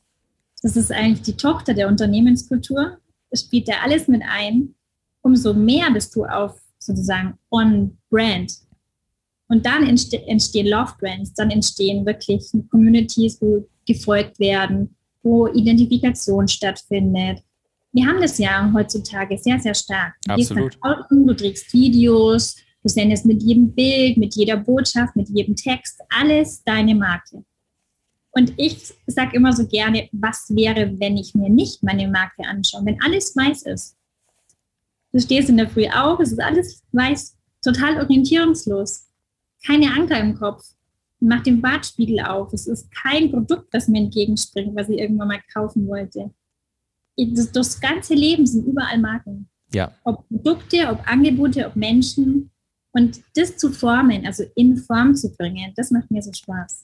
Das 0.62 0.76
ist 0.76 0.92
eigentlich 0.92 1.22
die 1.22 1.38
Tochter 1.38 1.74
der 1.74 1.88
Unternehmenskultur. 1.88 2.98
Das 3.32 3.40
spielt 3.40 3.70
da 3.70 3.76
alles 3.86 4.10
mit 4.10 4.22
ein. 4.30 4.76
Umso 5.22 5.54
mehr 5.54 5.92
bist 5.92 6.14
du 6.14 6.26
auf 6.26 6.60
sozusagen 6.78 7.38
on 7.50 7.98
brand, 8.10 8.67
und 9.50 9.66
dann 9.66 9.88
entste 9.88 10.22
entstehen 10.28 10.68
Love 10.68 10.94
Brands, 11.00 11.34
dann 11.34 11.52
entstehen 11.52 12.06
wirklich 12.06 12.52
Communities, 12.70 13.42
wo 13.42 13.66
gefolgt 13.86 14.40
werden, 14.40 14.96
wo 15.24 15.48
Identifikation 15.48 16.48
stattfindet. 16.48 17.42
Wir 17.94 18.06
haben 18.06 18.22
das 18.22 18.38
ja 18.38 18.70
heutzutage 18.74 19.38
sehr, 19.38 19.60
sehr 19.60 19.74
stark. 19.74 20.16
Du 20.26 20.34
Absolut. 20.34 20.78
Außen, 20.82 21.26
du 21.26 21.34
trägst 21.34 21.74
Videos, 21.74 22.58
du 22.84 22.90
sendest 22.90 23.26
mit 23.26 23.42
jedem 23.42 23.74
Bild, 23.74 24.18
mit 24.18 24.36
jeder 24.36 24.58
Botschaft, 24.58 25.16
mit 25.16 25.30
jedem 25.30 25.56
Text, 25.56 26.00
alles 26.10 26.64
deine 26.64 26.94
Marke. 26.94 27.44
Und 28.32 28.54
ich 28.58 28.94
sage 29.08 29.36
immer 29.36 29.54
so 29.54 29.66
gerne, 29.66 30.10
was 30.12 30.46
wäre, 30.50 30.94
wenn 31.00 31.18
ich 31.18 31.34
mir 31.34 31.50
nicht 31.50 31.82
meine 31.82 32.08
Marke 32.08 32.44
anschaue, 32.44 32.86
wenn 32.86 33.02
alles 33.02 33.36
weiß 33.36 33.64
ist. 33.64 33.96
Du 35.12 35.20
stehst 35.20 35.50
in 35.50 35.58
der 35.58 35.70
Früh 35.70 35.88
auf, 35.88 36.20
es 36.20 36.34
ist 36.34 36.42
alles 36.42 36.84
weiß, 36.92 37.36
total 37.64 38.00
orientierungslos 38.02 39.07
keine 39.68 39.92
Anker 39.94 40.20
im 40.20 40.36
Kopf. 40.36 40.64
Mach 41.20 41.42
den 41.42 41.62
Bartspiegel 41.62 42.22
auf. 42.22 42.54
Es 42.54 42.68
ist 42.68 42.90
kein 42.92 43.32
Produkt, 43.32 43.74
das 43.74 43.88
mir 43.88 44.00
entgegenspringt, 44.00 44.76
was 44.76 44.90
ich 44.90 45.00
irgendwann 45.00 45.30
mal 45.30 45.42
kaufen 45.54 45.88
wollte. 45.88 46.32
Das, 47.18 47.52
das 47.52 47.80
ganze 47.82 48.14
Leben 48.14 48.46
sind 48.46 48.68
überall 48.68 49.00
Marken. 49.00 49.50
Ja. 49.74 49.92
Ob 50.04 50.28
Produkte, 50.30 50.88
ob 50.90 51.06
Angebote, 51.08 51.66
ob 51.68 51.76
Menschen. 51.76 52.52
Und 52.98 53.22
das 53.36 53.58
zu 53.58 53.72
formen, 53.72 54.26
also 54.26 54.44
in 54.56 54.76
Form 54.76 55.14
zu 55.14 55.32
bringen, 55.32 55.72
das 55.76 55.92
macht 55.92 56.10
mir 56.10 56.24
so 56.24 56.34
Spaß. 56.34 56.84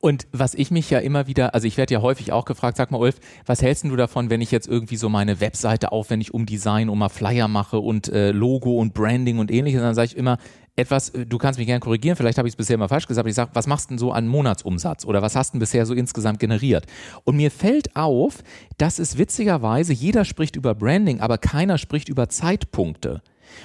Und 0.00 0.26
was 0.32 0.54
ich 0.54 0.72
mich 0.72 0.90
ja 0.90 0.98
immer 0.98 1.28
wieder, 1.28 1.54
also 1.54 1.68
ich 1.68 1.76
werde 1.76 1.94
ja 1.94 2.02
häufig 2.02 2.32
auch 2.32 2.44
gefragt, 2.44 2.76
sag 2.76 2.90
mal 2.90 2.98
Ulf, 2.98 3.20
was 3.46 3.62
hältst 3.62 3.84
du 3.84 3.94
davon, 3.94 4.30
wenn 4.30 4.40
ich 4.40 4.50
jetzt 4.50 4.66
irgendwie 4.66 4.96
so 4.96 5.08
meine 5.08 5.40
Webseite 5.40 5.92
aufwendig 5.92 6.34
umdesign 6.34 6.88
und 6.88 6.98
mal 6.98 7.08
Flyer 7.08 7.46
mache 7.46 7.78
und 7.78 8.08
äh, 8.08 8.32
Logo 8.32 8.80
und 8.80 8.94
Branding 8.94 9.38
und 9.38 9.52
ähnliches, 9.52 9.80
dann 9.80 9.94
sage 9.94 10.06
ich 10.06 10.16
immer, 10.16 10.38
etwas, 10.74 11.10
äh, 11.10 11.24
du 11.24 11.38
kannst 11.38 11.58
mich 11.58 11.68
gerne 11.68 11.78
korrigieren, 11.78 12.16
vielleicht 12.16 12.38
habe 12.38 12.48
ich 12.48 12.54
es 12.54 12.56
bisher 12.56 12.76
mal 12.76 12.88
falsch 12.88 13.06
gesagt, 13.06 13.20
aber 13.20 13.28
ich 13.28 13.36
sage, 13.36 13.50
was 13.54 13.68
machst 13.68 13.86
du 13.86 13.88
denn 13.90 13.98
so 13.98 14.10
an 14.10 14.26
Monatsumsatz 14.26 15.04
oder 15.04 15.22
was 15.22 15.36
hast 15.36 15.50
du 15.50 15.52
denn 15.52 15.60
bisher 15.60 15.86
so 15.86 15.94
insgesamt 15.94 16.40
generiert? 16.40 16.86
Und 17.22 17.36
mir 17.36 17.52
fällt 17.52 17.94
auf, 17.94 18.42
dass 18.76 18.98
es 18.98 19.18
witzigerweise, 19.18 19.92
jeder 19.92 20.24
spricht 20.24 20.56
über 20.56 20.74
Branding, 20.74 21.20
aber 21.20 21.38
keiner 21.38 21.78
spricht 21.78 22.08
über 22.08 22.28
Zeitpunkte. 22.28 23.22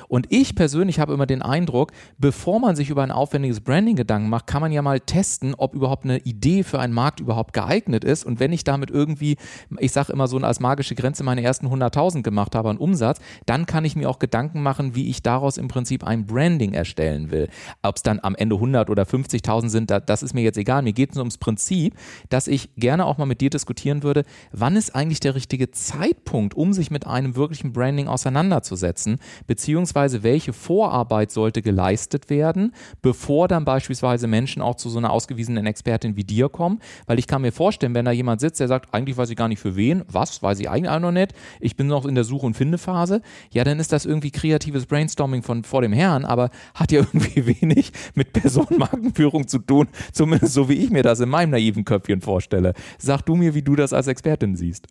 Und 0.08 0.28
ich 0.30 0.56
persönlich 0.56 1.00
habe 1.00 1.14
immer 1.14 1.26
den 1.26 1.42
Eindruck, 1.42 1.92
bevor 2.18 2.60
man 2.60 2.76
sich 2.76 2.90
über 2.90 3.04
ein 3.04 3.12
aufwendiges 3.12 3.62
Branding 3.62 3.96
Gedanken 3.96 4.30
macht, 4.30 4.48
kann 4.48 4.62
man 4.62 4.72
ja 4.72 4.82
mal 4.82 5.00
testen, 5.00 5.56
ob 5.56 5.74
überhaupt 5.74 6.06
eine 6.06 6.20
Idee 6.20 6.64
für 6.64 6.80
einen 6.80 6.94
Markt 6.94 7.20
überhaupt 7.20 7.54
geeignet 7.54 8.04
ist. 8.04 8.26
Und 8.26 8.40
wenn 8.40 8.52
ich 8.54 8.64
damit 8.64 8.92
irgendwie, 8.92 9.38
ich 9.80 9.92
sage 9.92 10.12
immer 10.14 10.28
so 10.28 10.38
als 10.38 10.60
magische 10.60 10.96
Grenze 10.96 11.24
meine 11.24 11.44
ersten 11.44 11.68
100.000 11.68 12.24
gemacht 12.24 12.56
habe 12.56 12.70
an 12.70 12.78
Umsatz, 12.78 13.20
dann 13.46 13.66
kann 13.66 13.86
ich 13.86 13.96
mir 13.96 14.10
auch 14.10 14.20
Gedanken 14.20 14.62
machen, 14.62 14.96
wie 14.96 15.10
ich 15.10 15.22
daraus 15.22 15.58
im 15.58 15.68
Prinzip 15.68 16.04
ein 16.04 16.26
Branding 16.26 16.74
erstellen 16.74 17.32
will. 17.32 17.50
Ob 17.82 17.96
es 17.96 18.04
dann 18.04 18.20
am 18.22 18.36
Ende 18.36 18.56
100 18.56 18.90
oder 18.90 19.04
50.000 19.04 19.70
sind, 19.70 19.92
das 19.92 20.24
ist 20.24 20.34
mir 20.34 20.42
jetzt 20.42 20.58
egal. 20.58 20.82
Mir 20.82 20.94
geht 20.94 21.12
es 21.12 21.18
ums 21.18 21.38
Prinzip, 21.38 21.96
dass 22.30 22.48
ich 22.48 22.70
gerne 22.76 23.06
auch 23.06 23.18
mal 23.18 23.26
mit 23.26 23.42
dir 23.42 23.50
diskutieren 23.50 24.04
würde, 24.04 24.24
wann 24.52 24.76
ist 24.76 24.96
eigentlich 24.96 25.20
der 25.20 25.36
richtige 25.36 25.72
Zeitpunkt, 25.72 26.54
um 26.56 26.74
sich 26.74 26.92
mit 26.92 27.08
einem 27.08 27.36
wirklichen 27.36 27.74
Branding 27.74 28.08
auseinanderzusetzen, 28.08 29.18
beziehungsweise 29.48 29.69
beziehungsweise 29.70 30.24
welche 30.24 30.52
Vorarbeit 30.52 31.30
sollte 31.30 31.62
geleistet 31.62 32.32
werden, 32.32 32.74
bevor 33.04 33.48
dann 33.48 33.66
beispielsweise 33.66 34.26
Menschen 34.26 34.64
auch 34.64 34.74
zu 34.74 34.90
so 34.90 34.98
einer 34.98 35.12
ausgewiesenen 35.12 35.68
Expertin 35.68 36.16
wie 36.16 36.24
dir 36.24 36.50
kommen, 36.50 36.80
weil 37.06 37.20
ich 37.20 37.28
kann 37.28 37.44
mir 37.44 37.52
vorstellen, 37.52 37.94
wenn 37.94 38.06
da 38.06 38.12
jemand 38.12 38.42
sitzt, 38.42 38.60
der 38.60 38.68
sagt, 38.68 38.92
eigentlich 38.96 39.16
weiß 39.16 39.30
ich 39.30 39.36
gar 39.36 39.48
nicht 39.48 39.60
für 39.60 39.76
wen, 39.76 40.04
was, 40.08 40.42
weiß 40.42 40.60
ich 40.60 40.72
eigentlich 40.72 40.90
auch 40.90 41.00
noch 41.00 41.12
nicht, 41.12 41.36
ich 41.60 41.76
bin 41.76 41.86
noch 41.86 42.08
in 42.08 42.16
der 42.16 42.24
Such- 42.24 42.42
und 42.42 42.56
Findephase, 42.56 43.22
ja, 43.52 43.64
dann 43.64 43.80
ist 43.80 43.94
das 43.94 44.08
irgendwie 44.08 44.32
kreatives 44.32 44.88
Brainstorming 44.88 45.44
von 45.44 45.64
vor 45.64 45.84
dem 45.84 45.94
Herrn, 45.94 46.26
aber 46.26 46.50
hat 46.74 46.92
ja 46.92 47.02
irgendwie 47.14 47.62
wenig 47.62 47.92
mit 48.16 48.34
Personenmarkenführung 48.34 49.48
zu 49.48 49.60
tun, 49.60 49.88
zumindest 50.12 50.56
so 50.56 50.68
wie 50.68 50.74
ich 50.84 50.90
mir 50.90 51.04
das 51.04 51.20
in 51.20 51.30
meinem 51.30 51.52
naiven 51.52 51.86
Köpfchen 51.86 52.22
vorstelle. 52.22 52.74
Sag 52.98 53.22
du 53.22 53.36
mir, 53.36 53.54
wie 53.54 53.62
du 53.62 53.76
das 53.76 53.94
als 53.94 54.08
Expertin 54.08 54.56
siehst 54.56 54.88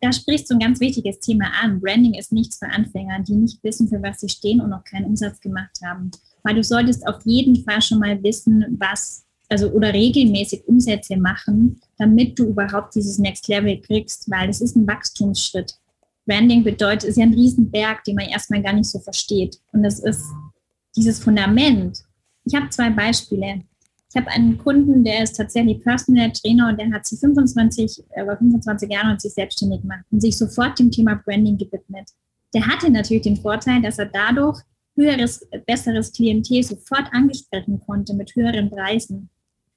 da 0.00 0.12
sprichst 0.12 0.48
du 0.50 0.54
ein 0.54 0.60
ganz 0.60 0.80
wichtiges 0.80 1.18
Thema 1.18 1.46
an. 1.60 1.80
Branding 1.80 2.14
ist 2.14 2.32
nichts 2.32 2.58
für 2.58 2.68
Anfänger, 2.68 3.20
die 3.20 3.34
nicht 3.34 3.62
wissen, 3.64 3.88
für 3.88 4.02
was 4.02 4.20
sie 4.20 4.28
stehen 4.28 4.60
und 4.60 4.70
noch 4.70 4.84
keinen 4.84 5.06
Umsatz 5.06 5.40
gemacht 5.40 5.78
haben. 5.84 6.10
Weil 6.42 6.54
du 6.54 6.62
solltest 6.62 7.06
auf 7.06 7.20
jeden 7.24 7.56
Fall 7.64 7.82
schon 7.82 7.98
mal 7.98 8.22
wissen, 8.22 8.76
was, 8.78 9.24
also 9.48 9.70
oder 9.70 9.92
regelmäßig 9.92 10.66
Umsätze 10.68 11.16
machen, 11.16 11.80
damit 11.98 12.38
du 12.38 12.46
überhaupt 12.46 12.94
dieses 12.94 13.18
Next 13.18 13.48
Level 13.48 13.80
kriegst, 13.80 14.30
weil 14.30 14.48
es 14.48 14.60
ist 14.60 14.76
ein 14.76 14.86
Wachstumsschritt. 14.86 15.74
Branding 16.26 16.62
bedeutet, 16.62 17.08
ist 17.08 17.16
ja 17.16 17.24
ein 17.24 17.34
Riesenberg, 17.34 18.04
den 18.04 18.14
man 18.14 18.28
erstmal 18.28 18.62
gar 18.62 18.74
nicht 18.74 18.88
so 18.88 19.00
versteht. 19.00 19.58
Und 19.72 19.82
das 19.82 19.98
ist 19.98 20.24
dieses 20.94 21.18
Fundament. 21.18 22.04
Ich 22.44 22.54
habe 22.54 22.68
zwei 22.68 22.90
Beispiele. 22.90 23.62
Ich 24.10 24.16
habe 24.16 24.28
einen 24.28 24.56
Kunden, 24.56 25.04
der 25.04 25.22
ist 25.22 25.36
tatsächlich 25.36 25.82
Personal 25.82 26.32
Trainer 26.32 26.68
und 26.68 26.80
der 26.80 26.90
hat 26.90 27.06
sich 27.06 27.20
25, 27.20 28.04
über 28.20 28.36
25 28.36 28.90
Jahre 28.90 29.10
und 29.12 29.20
sich 29.20 29.34
selbstständig 29.34 29.82
gemacht 29.82 30.04
und 30.10 30.20
sich 30.20 30.36
sofort 30.36 30.78
dem 30.78 30.90
Thema 30.90 31.20
Branding 31.24 31.58
gewidmet. 31.58 32.08
Der 32.54 32.66
hatte 32.66 32.90
natürlich 32.90 33.24
den 33.24 33.36
Vorteil, 33.36 33.82
dass 33.82 33.98
er 33.98 34.06
dadurch 34.06 34.62
höheres, 34.96 35.46
besseres 35.66 36.12
Klientel 36.12 36.62
sofort 36.62 37.12
angesprochen 37.12 37.80
konnte 37.86 38.14
mit 38.14 38.34
höheren 38.34 38.70
Preisen. 38.70 39.28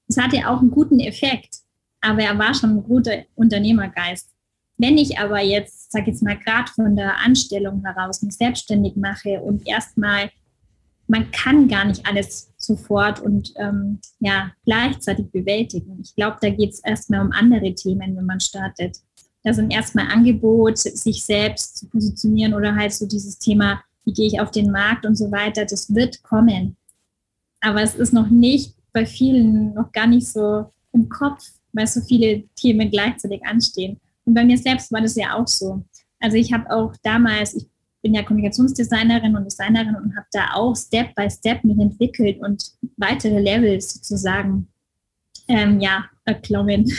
Das 0.07 0.17
hatte 0.17 0.47
auch 0.47 0.61
einen 0.61 0.71
guten 0.71 1.00
Effekt, 1.00 1.59
aber 2.00 2.21
er 2.23 2.38
war 2.39 2.53
schon 2.53 2.77
ein 2.77 2.83
guter 2.83 3.23
Unternehmergeist. 3.35 4.29
Wenn 4.77 4.97
ich 4.97 5.19
aber 5.19 5.41
jetzt, 5.41 5.91
sage 5.91 6.09
jetzt 6.09 6.23
mal, 6.23 6.38
gerade 6.38 6.71
von 6.71 6.95
der 6.95 7.17
Anstellung 7.19 7.83
heraus 7.85 8.21
mich 8.23 8.35
selbstständig 8.35 8.95
mache 8.95 9.41
und 9.41 9.67
erstmal 9.67 10.31
man 11.12 11.30
kann 11.32 11.68
gar 11.68 11.84
nicht 11.84 12.08
alles 12.08 12.53
sofort 12.56 13.20
und 13.20 13.51
ähm, 13.58 14.00
ja, 14.20 14.53
gleichzeitig 14.63 15.30
bewältigen. 15.30 16.00
Ich 16.01 16.15
glaube, 16.15 16.38
da 16.39 16.50
geht 16.50 16.72
es 16.72 16.80
erstmal 16.80 17.20
um 17.20 17.34
andere 17.34 17.75
Themen, 17.75 18.15
wenn 18.15 18.25
man 18.25 18.39
startet. 18.39 18.98
Da 19.44 19.51
sind 19.51 19.74
erstmal 19.74 20.08
Angebot, 20.08 20.77
sich 20.77 21.24
selbst 21.24 21.80
zu 21.80 21.89
positionieren 21.89 22.53
oder 22.53 22.74
halt 22.74 22.94
so 22.94 23.06
dieses 23.06 23.38
Thema, 23.38 23.84
wie 24.06 24.13
gehe 24.13 24.27
ich 24.27 24.39
auf 24.39 24.51
den 24.51 24.72
Markt 24.72 25.06
und 25.06 25.15
so 25.15 25.30
weiter. 25.32 25.65
Das 25.65 25.94
wird 25.94 26.24
kommen. 26.24 26.77
Aber 27.60 27.82
es 27.82 27.96
ist 27.96 28.13
noch 28.13 28.30
nicht 28.30 28.75
bei 28.94 29.06
vielen 29.06 29.74
noch 29.74 29.91
gar 29.91 30.08
nicht 30.08 30.27
so 30.27 30.72
im 30.94 31.10
Kopf, 31.10 31.44
weil 31.74 31.88
so 31.88 32.00
viele 32.00 32.44
Themen 32.56 32.89
gleichzeitig 32.89 33.46
anstehen. 33.46 34.00
Und 34.24 34.34
bei 34.34 34.46
mir 34.46 34.58
selbst 34.58 34.94
war 34.94 35.01
das 35.01 35.15
ja 35.15 35.36
auch 35.36 35.48
so. 35.48 35.84
Also 36.22 36.38
ich 36.38 36.53
habe 36.53 36.72
auch 36.72 36.94
damals, 37.03 37.53
ich 37.53 37.68
bin 38.01 38.13
ja 38.13 38.24
Kommunikationsdesignerin 38.24 39.36
und 39.36 39.46
Designerin 39.46 39.96
und 39.96 40.15
habe 40.15 40.27
da 40.31 40.53
auch 40.53 40.75
Step 40.75 41.13
by 41.15 41.29
Step 41.29 41.63
mich 41.63 41.77
entwickelt 41.79 42.39
und 42.41 42.74
weitere 42.98 43.39
Levels 43.39 43.93
sozusagen 43.93 44.67
ähm, 45.48 45.79
ja, 45.79 46.05
erklommen. 46.25 46.91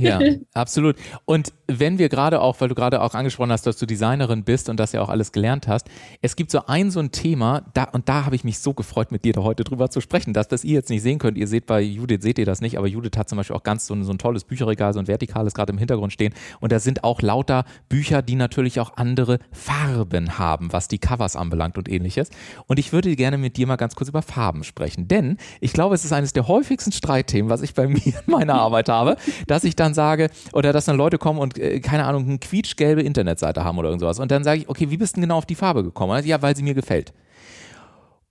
Ja, 0.00 0.18
absolut. 0.54 0.96
Und 1.24 1.52
wenn 1.68 1.98
wir 1.98 2.08
gerade 2.08 2.40
auch, 2.40 2.60
weil 2.60 2.68
du 2.68 2.74
gerade 2.74 3.00
auch 3.02 3.14
angesprochen 3.14 3.52
hast, 3.52 3.66
dass 3.66 3.76
du 3.76 3.86
Designerin 3.86 4.42
bist 4.42 4.68
und 4.68 4.80
das 4.80 4.92
ja 4.92 5.00
auch 5.00 5.08
alles 5.08 5.30
gelernt 5.30 5.68
hast, 5.68 5.86
es 6.22 6.34
gibt 6.34 6.50
so 6.50 6.66
ein 6.66 6.90
so 6.90 6.98
ein 6.98 7.12
Thema, 7.12 7.62
da, 7.74 7.84
und 7.84 8.08
da 8.08 8.24
habe 8.24 8.34
ich 8.34 8.42
mich 8.42 8.58
so 8.58 8.74
gefreut, 8.74 9.12
mit 9.12 9.24
dir 9.24 9.32
da 9.32 9.42
heute 9.42 9.62
drüber 9.62 9.90
zu 9.90 10.00
sprechen, 10.00 10.32
dass 10.32 10.48
das 10.48 10.64
ihr 10.64 10.74
jetzt 10.74 10.90
nicht 10.90 11.02
sehen 11.02 11.18
könnt. 11.18 11.38
Ihr 11.38 11.46
seht 11.46 11.66
bei 11.66 11.80
Judith, 11.80 12.22
seht 12.22 12.38
ihr 12.38 12.46
das 12.46 12.60
nicht, 12.60 12.76
aber 12.76 12.88
Judith 12.88 13.12
hat 13.16 13.28
zum 13.28 13.36
Beispiel 13.36 13.54
auch 13.54 13.62
ganz 13.62 13.86
so 13.86 13.94
ein, 13.94 14.02
so 14.02 14.12
ein 14.12 14.18
tolles 14.18 14.42
Bücherregal, 14.42 14.92
so 14.92 14.98
ein 14.98 15.06
vertikales 15.06 15.54
gerade 15.54 15.72
im 15.72 15.78
Hintergrund 15.78 16.12
stehen. 16.12 16.34
Und 16.60 16.72
da 16.72 16.80
sind 16.80 17.04
auch 17.04 17.22
lauter 17.22 17.64
Bücher, 17.88 18.22
die 18.22 18.34
natürlich 18.34 18.80
auch 18.80 18.96
andere 18.96 19.38
Farben 19.52 20.36
haben, 20.38 20.72
was 20.72 20.88
die 20.88 20.98
Covers 20.98 21.36
anbelangt 21.36 21.78
und 21.78 21.88
ähnliches. 21.88 22.30
Und 22.66 22.80
ich 22.80 22.92
würde 22.92 23.14
gerne 23.14 23.38
mit 23.38 23.56
dir 23.56 23.68
mal 23.68 23.76
ganz 23.76 23.94
kurz 23.94 24.08
über 24.08 24.22
Farben 24.22 24.64
sprechen, 24.64 25.06
denn 25.06 25.38
ich 25.60 25.72
glaube, 25.72 25.94
es 25.94 26.04
ist 26.04 26.12
eines 26.12 26.32
der 26.32 26.48
häufigsten 26.48 26.90
Streitthemen, 26.90 27.50
was 27.50 27.62
ich 27.62 27.74
bei 27.74 27.86
mir 27.86 28.00
in 28.04 28.14
meiner 28.26 28.63
Arbeit 28.64 28.88
habe, 28.88 29.16
dass 29.46 29.64
ich 29.64 29.76
dann 29.76 29.94
sage, 29.94 30.30
oder 30.52 30.72
dass 30.72 30.86
dann 30.86 30.96
Leute 30.96 31.18
kommen 31.18 31.38
und, 31.38 31.58
äh, 31.58 31.80
keine 31.80 32.04
Ahnung, 32.04 32.24
eine 32.24 32.38
quietschgelbe 32.38 33.02
Internetseite 33.02 33.64
haben 33.64 33.78
oder 33.78 33.88
irgendwas. 33.88 34.18
Und 34.18 34.30
dann 34.30 34.44
sage 34.44 34.60
ich, 34.60 34.68
okay, 34.68 34.90
wie 34.90 34.96
bist 34.96 35.16
du 35.16 35.20
denn 35.20 35.28
genau 35.28 35.38
auf 35.38 35.46
die 35.46 35.54
Farbe 35.54 35.82
gekommen? 35.82 36.24
Ja, 36.26 36.42
weil 36.42 36.56
sie 36.56 36.62
mir 36.62 36.74
gefällt. 36.74 37.12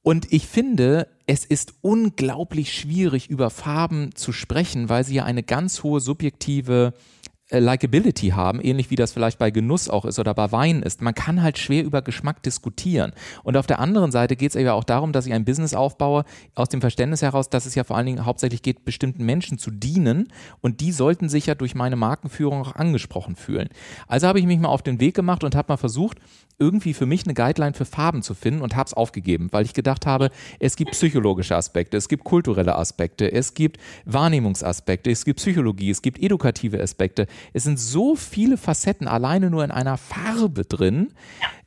Und 0.04 0.34
ich 0.34 0.48
finde, 0.48 1.08
es 1.28 1.46
ist 1.46 1.76
unglaublich 1.82 2.74
schwierig, 2.74 3.30
über 3.30 3.50
Farben 3.50 4.14
zu 4.16 4.34
sprechen, 4.34 4.90
weil 4.90 5.06
sie 5.06 5.16
ja 5.16 5.24
eine 5.24 5.44
ganz 5.44 5.82
hohe 5.82 6.02
subjektive 6.02 6.94
Likability 7.60 8.30
haben, 8.30 8.60
ähnlich 8.62 8.90
wie 8.90 8.96
das 8.96 9.12
vielleicht 9.12 9.40
bei 9.40 9.52
Genuss 9.52 9.90
auch 9.90 10.06
ist 10.06 10.20
oder 10.20 10.34
bei 10.34 10.52
Wein 10.52 10.82
ist. 10.82 11.02
Man 11.02 11.14
kann 11.14 11.42
halt 11.42 11.58
schwer 11.58 11.84
über 11.84 12.02
Geschmack 12.02 12.44
diskutieren. 12.44 13.14
Und 13.44 13.58
auf 13.58 13.68
der 13.68 13.80
anderen 13.80 14.12
Seite 14.12 14.36
geht 14.36 14.56
es 14.56 14.62
ja 14.62 14.74
auch 14.74 14.84
darum, 14.84 15.12
dass 15.14 15.26
ich 15.26 15.34
ein 15.34 15.46
Business 15.46 15.74
aufbaue, 15.74 16.24
aus 16.56 16.70
dem 16.70 16.82
Verständnis 16.82 17.22
heraus, 17.22 17.50
dass 17.50 17.66
es 17.66 17.76
ja 17.76 17.84
vor 17.84 17.98
allen 17.98 18.06
Dingen 18.06 18.26
hauptsächlich 18.26 18.62
geht, 18.62 18.86
bestimmten 18.86 19.26
Menschen 19.26 19.58
zu 19.58 19.72
dienen 19.72 20.28
und 20.62 20.82
die 20.82 20.92
sollten 20.92 21.30
sich 21.30 21.46
ja 21.46 21.56
durch 21.56 21.76
meine 21.76 21.96
Markenführung 21.96 22.62
auch 22.62 22.76
angesprochen 22.76 23.36
fühlen. 23.36 23.70
Also 24.08 24.28
habe 24.28 24.40
ich 24.40 24.46
mich 24.46 24.60
mal 24.60 24.70
auf 24.70 24.82
den 24.82 25.00
Weg 25.00 25.16
gemacht 25.16 25.44
und 25.44 25.56
habe 25.56 25.72
mal 25.72 25.78
versucht, 25.78 26.18
irgendwie 26.60 26.94
für 26.94 27.06
mich 27.06 27.26
eine 27.26 27.34
Guideline 27.34 27.74
für 27.74 27.86
Farben 27.86 28.22
zu 28.22 28.34
finden 28.34 28.62
und 28.62 28.76
habe 28.76 28.88
es 28.88 28.94
aufgegeben, 28.94 29.50
weil 29.52 29.66
ich 29.66 29.74
gedacht 29.74 30.06
habe, 30.06 30.30
es 30.60 30.76
gibt 30.76 30.92
psychologische 30.92 31.56
Aspekte, 31.56 31.98
es 31.98 32.08
gibt 32.08 32.24
kulturelle 32.24 32.76
Aspekte, 32.76 33.32
es 33.32 33.54
gibt 33.54 33.78
Wahrnehmungsaspekte, 34.06 35.12
es 35.12 35.26
gibt 35.26 35.40
Psychologie, 35.40 35.90
es 35.90 36.02
gibt 36.02 36.22
edukative 36.22 36.82
Aspekte. 36.82 37.28
Es 37.54 37.64
sind 37.64 37.80
so 37.80 38.16
viele 38.16 38.58
Facetten 38.58 39.08
alleine 39.08 39.50
nur 39.50 39.64
in 39.64 39.72
einer 39.72 39.98
Farbe 39.98 40.64
drin, 40.64 41.14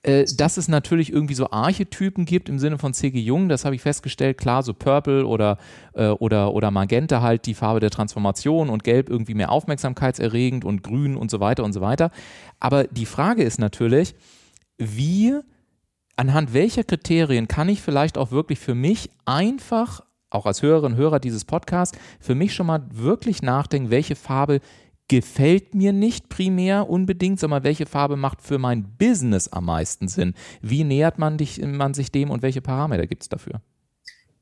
äh, 0.07 0.25
dass 0.37 0.57
es 0.57 0.69
natürlich 0.69 1.13
irgendwie 1.13 1.35
so 1.35 1.51
Archetypen 1.51 2.25
gibt 2.25 2.49
im 2.49 2.59
Sinne 2.59 2.79
von 2.79 2.95
C.G. 2.95 3.19
Jung, 3.19 3.49
das 3.49 3.65
habe 3.65 3.75
ich 3.75 3.83
festgestellt, 3.83 4.39
klar, 4.39 4.63
so 4.63 4.73
Purple 4.73 5.27
oder, 5.27 5.59
äh, 5.95 6.09
oder, 6.09 6.55
oder 6.55 6.71
Magenta 6.71 7.23
halt 7.23 7.47
die 7.47 7.55
Farbe 7.55 7.81
der 7.81 7.91
Transformation 7.91 8.71
und 8.71 8.85
Gelb 8.85 9.11
irgendwie 9.11 9.35
mehr 9.35 9.51
aufmerksamkeitserregend 9.51 10.65
und 10.65 10.85
Grün 10.85 11.17
und 11.17 11.31
so 11.31 11.41
weiter 11.41 11.65
und 11.65 11.73
so 11.73 11.81
weiter. 11.81 12.13
Aber 12.61 12.85
die 12.85 13.07
Frage 13.07 13.43
ist 13.43 13.59
natürlich, 13.59 14.15
wie, 14.79 15.35
anhand 16.17 16.55
welcher 16.55 16.85
Kriterien 16.85 17.49
kann 17.49 17.69
ich 17.69 17.83
vielleicht 17.83 18.19
auch 18.19 18.31
wirklich 18.31 18.59
für 18.59 18.75
mich 18.75 19.11
einfach, 19.25 20.03
auch 20.31 20.47
als 20.47 20.63
Hörerin 20.63 20.93
und 20.93 20.99
Hörer 20.99 21.21
dieses 21.21 21.45
Podcasts, 21.45 21.97
für 22.21 22.35
mich 22.35 22.55
schon 22.55 22.67
mal 22.67 22.85
wirklich 22.91 23.43
nachdenken, 23.43 23.91
welche 23.91 24.17
Farbe 24.17 24.61
gefällt 25.09 25.75
mir 25.75 25.93
nicht 25.93 26.29
primär 26.29 26.91
unbedingt, 26.91 27.39
sondern 27.39 27.63
welche 27.63 27.87
Farbe 27.87 28.17
macht 28.17 28.43
für 28.43 28.59
mein 28.59 28.97
Business 28.99 29.49
am 29.49 29.67
meisten 29.67 30.09
Sinn? 30.09 30.35
Wie 30.63 30.85
nähert 30.85 31.19
man, 31.19 31.39
dich, 31.39 31.61
man 31.65 31.95
sich 31.95 32.11
dem 32.11 32.31
und 32.31 32.43
welche 32.43 32.61
Parameter 32.61 33.07
gibt 33.07 33.23
es 33.23 33.29
dafür? 33.29 33.61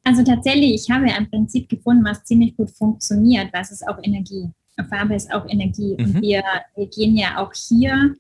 Also 0.05 0.23
tatsächlich, 0.23 0.75
ich 0.75 0.91
habe 0.91 1.07
ein 1.07 1.31
Prinzip 1.31 1.69
gefunden, 1.69 2.05
was 2.05 2.25
ziemlich 2.25 2.57
gut 2.57 2.71
funktioniert, 2.71 3.51
was 3.53 3.71
ist 3.73 3.87
auch 3.87 3.99
Energie. 4.03 4.51
Farbe 4.89 5.15
ist 5.15 5.33
auch 5.33 5.47
Energie. 5.49 5.97
Mhm. 5.99 6.05
Und 6.05 6.23
wir, 6.23 6.43
wir 6.75 6.87
gehen 6.89 7.17
ja 7.17 7.39
auch 7.39 7.53
hier 7.53 8.15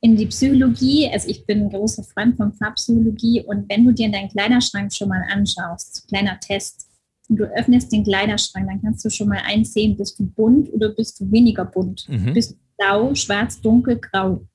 in 0.00 0.16
die 0.16 0.26
Psychologie. 0.26 1.08
Also 1.12 1.28
ich 1.28 1.46
bin 1.46 1.62
ein 1.62 1.70
großer 1.70 2.04
Freund 2.04 2.36
von 2.36 2.52
Farbpsychologie 2.52 3.44
und 3.46 3.68
wenn 3.68 3.84
du 3.84 3.92
dir 3.92 4.10
deinen 4.10 4.28
Kleiderschrank 4.28 4.92
schon 4.92 5.08
mal 5.08 5.22
anschaust, 5.30 6.06
kleiner 6.08 6.38
Test, 6.40 6.86
und 7.28 7.36
du 7.36 7.44
öffnest 7.44 7.92
den 7.92 8.04
Kleiderschrank, 8.04 8.68
dann 8.68 8.80
kannst 8.80 9.04
du 9.04 9.10
schon 9.10 9.28
mal 9.28 9.42
einsehen, 9.44 9.96
bist 9.96 10.18
du 10.18 10.26
bunt 10.26 10.72
oder 10.72 10.90
bist 10.90 11.20
du 11.20 11.30
weniger 11.30 11.64
bunt? 11.64 12.08
Mhm. 12.08 12.32
Bist 12.32 12.52
du 12.52 12.56
blau, 12.78 13.14
schwarz, 13.14 13.60
dunkel, 13.60 13.98
grau? 13.98 14.46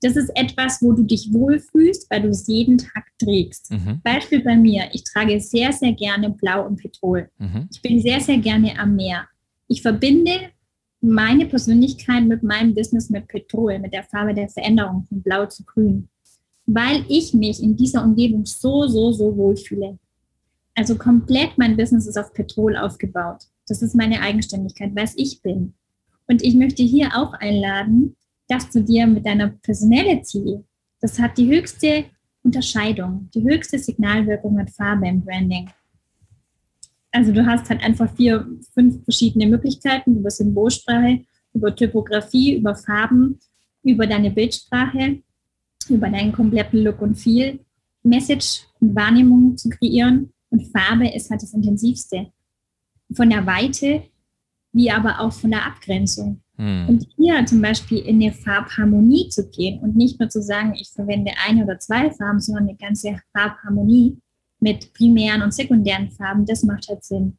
Das 0.00 0.16
ist 0.16 0.30
etwas, 0.36 0.82
wo 0.82 0.92
du 0.92 1.02
dich 1.02 1.32
wohlfühlst, 1.32 2.10
weil 2.10 2.22
du 2.22 2.28
es 2.28 2.46
jeden 2.46 2.76
Tag 2.76 3.06
trägst. 3.18 3.70
Mhm. 3.70 4.00
Beispiel 4.02 4.42
bei 4.42 4.54
mir, 4.54 4.88
ich 4.92 5.02
trage 5.04 5.40
sehr, 5.40 5.72
sehr 5.72 5.92
gerne 5.92 6.30
Blau 6.30 6.66
und 6.66 6.76
Petrol. 6.76 7.30
Mhm. 7.38 7.68
Ich 7.70 7.80
bin 7.80 8.00
sehr, 8.00 8.20
sehr 8.20 8.38
gerne 8.38 8.78
am 8.78 8.96
Meer. 8.96 9.26
Ich 9.66 9.80
verbinde 9.80 10.50
meine 11.04 11.46
Persönlichkeit 11.46 12.24
mit 12.24 12.42
meinem 12.42 12.74
Business 12.74 13.10
mit 13.10 13.28
Petrol, 13.28 13.78
mit 13.78 13.92
der 13.92 14.04
Farbe 14.04 14.34
der 14.34 14.48
Veränderung 14.48 15.04
von 15.04 15.22
Blau 15.22 15.46
zu 15.46 15.64
Grün, 15.64 16.08
weil 16.66 17.04
ich 17.08 17.34
mich 17.34 17.62
in 17.62 17.76
dieser 17.76 18.02
Umgebung 18.02 18.46
so, 18.46 18.86
so, 18.86 19.12
so 19.12 19.36
wohlfühle. 19.36 19.98
Also 20.74 20.96
komplett 20.96 21.56
mein 21.56 21.76
Business 21.76 22.06
ist 22.06 22.16
auf 22.16 22.32
Petrol 22.32 22.76
aufgebaut. 22.76 23.44
Das 23.68 23.82
ist 23.82 23.94
meine 23.94 24.20
Eigenständigkeit, 24.20 24.92
was 24.94 25.14
ich 25.16 25.40
bin. 25.42 25.74
Und 26.26 26.42
ich 26.42 26.54
möchte 26.54 26.82
hier 26.82 27.10
auch 27.14 27.34
einladen, 27.34 28.16
dass 28.48 28.70
du 28.70 28.82
dir 28.82 29.06
mit 29.06 29.26
deiner 29.26 29.48
Personality, 29.48 30.60
das 31.00 31.18
hat 31.18 31.38
die 31.38 31.48
höchste 31.48 32.04
Unterscheidung, 32.42 33.28
die 33.34 33.42
höchste 33.42 33.78
Signalwirkung 33.78 34.58
hat 34.58 34.70
Farbe 34.70 35.08
im 35.08 35.22
Branding. 35.22 35.70
Also 37.14 37.30
du 37.32 37.46
hast 37.46 37.70
halt 37.70 37.82
einfach 37.84 38.12
vier, 38.16 38.44
fünf 38.74 39.04
verschiedene 39.04 39.46
Möglichkeiten 39.46 40.16
über 40.16 40.30
Symbolsprache, 40.30 41.20
über 41.52 41.74
Typografie, 41.74 42.56
über 42.56 42.74
Farben, 42.74 43.38
über 43.84 44.04
deine 44.08 44.32
Bildsprache, 44.32 45.22
über 45.88 46.08
deinen 46.08 46.32
kompletten 46.32 46.82
Look 46.82 47.00
und 47.00 47.14
Feel. 47.14 47.60
Message 48.02 48.66
und 48.80 48.96
Wahrnehmung 48.96 49.56
zu 49.56 49.68
kreieren. 49.68 50.32
Und 50.50 50.66
Farbe 50.72 51.08
ist 51.08 51.30
halt 51.30 51.40
das 51.40 51.54
Intensivste. 51.54 52.32
Von 53.14 53.30
der 53.30 53.46
Weite, 53.46 54.02
wie 54.72 54.90
aber 54.90 55.20
auch 55.20 55.32
von 55.32 55.52
der 55.52 55.66
Abgrenzung. 55.66 56.42
Hm. 56.56 56.88
Und 56.88 57.06
hier 57.16 57.46
zum 57.46 57.62
Beispiel 57.62 57.98
in 57.98 58.20
eine 58.20 58.32
Farbharmonie 58.32 59.28
zu 59.28 59.48
gehen 59.48 59.80
und 59.80 59.96
nicht 59.96 60.18
nur 60.18 60.28
zu 60.28 60.42
sagen, 60.42 60.74
ich 60.74 60.90
verwende 60.90 61.30
eine 61.46 61.64
oder 61.64 61.78
zwei 61.78 62.10
Farben, 62.10 62.40
sondern 62.40 62.68
eine 62.68 62.76
ganze 62.76 63.20
Farbharmonie 63.32 64.18
mit 64.64 64.94
primären 64.94 65.42
und 65.42 65.52
sekundären 65.52 66.10
Farben, 66.10 66.46
das 66.46 66.62
macht 66.62 66.88
halt 66.88 67.04
Sinn. 67.04 67.38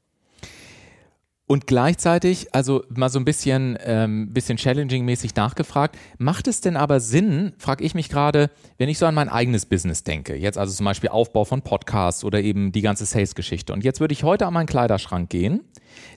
Und 1.48 1.68
gleichzeitig, 1.68 2.56
also 2.56 2.84
mal 2.90 3.10
so 3.10 3.20
ein 3.20 3.26
bisschen, 3.26 3.78
ähm, 3.84 4.34
bisschen 4.34 4.58
challenging-mäßig 4.58 5.36
nachgefragt, 5.36 5.96
macht 6.18 6.48
es 6.48 6.60
denn 6.60 6.76
aber 6.76 7.00
Sinn, 7.00 7.54
frage 7.60 7.84
ich 7.84 7.94
mich 7.94 8.10
gerade, 8.10 8.50
wenn 8.80 8.90
ich 8.90 8.98
so 8.98 9.06
an 9.06 9.14
mein 9.14 9.30
eigenes 9.30 9.68
Business 9.68 10.04
denke, 10.04 10.36
jetzt 10.36 10.58
also 10.58 10.74
zum 10.74 10.86
Beispiel 10.86 11.10
Aufbau 11.12 11.46
von 11.46 11.62
Podcasts 11.62 12.24
oder 12.24 12.42
eben 12.42 12.72
die 12.72 12.82
ganze 12.82 13.06
Sales-Geschichte. 13.06 13.74
Und 13.74 13.84
jetzt 13.84 14.00
würde 14.00 14.14
ich 14.14 14.24
heute 14.24 14.48
an 14.48 14.56
meinen 14.56 14.66
Kleiderschrank 14.66 15.30
gehen 15.30 15.62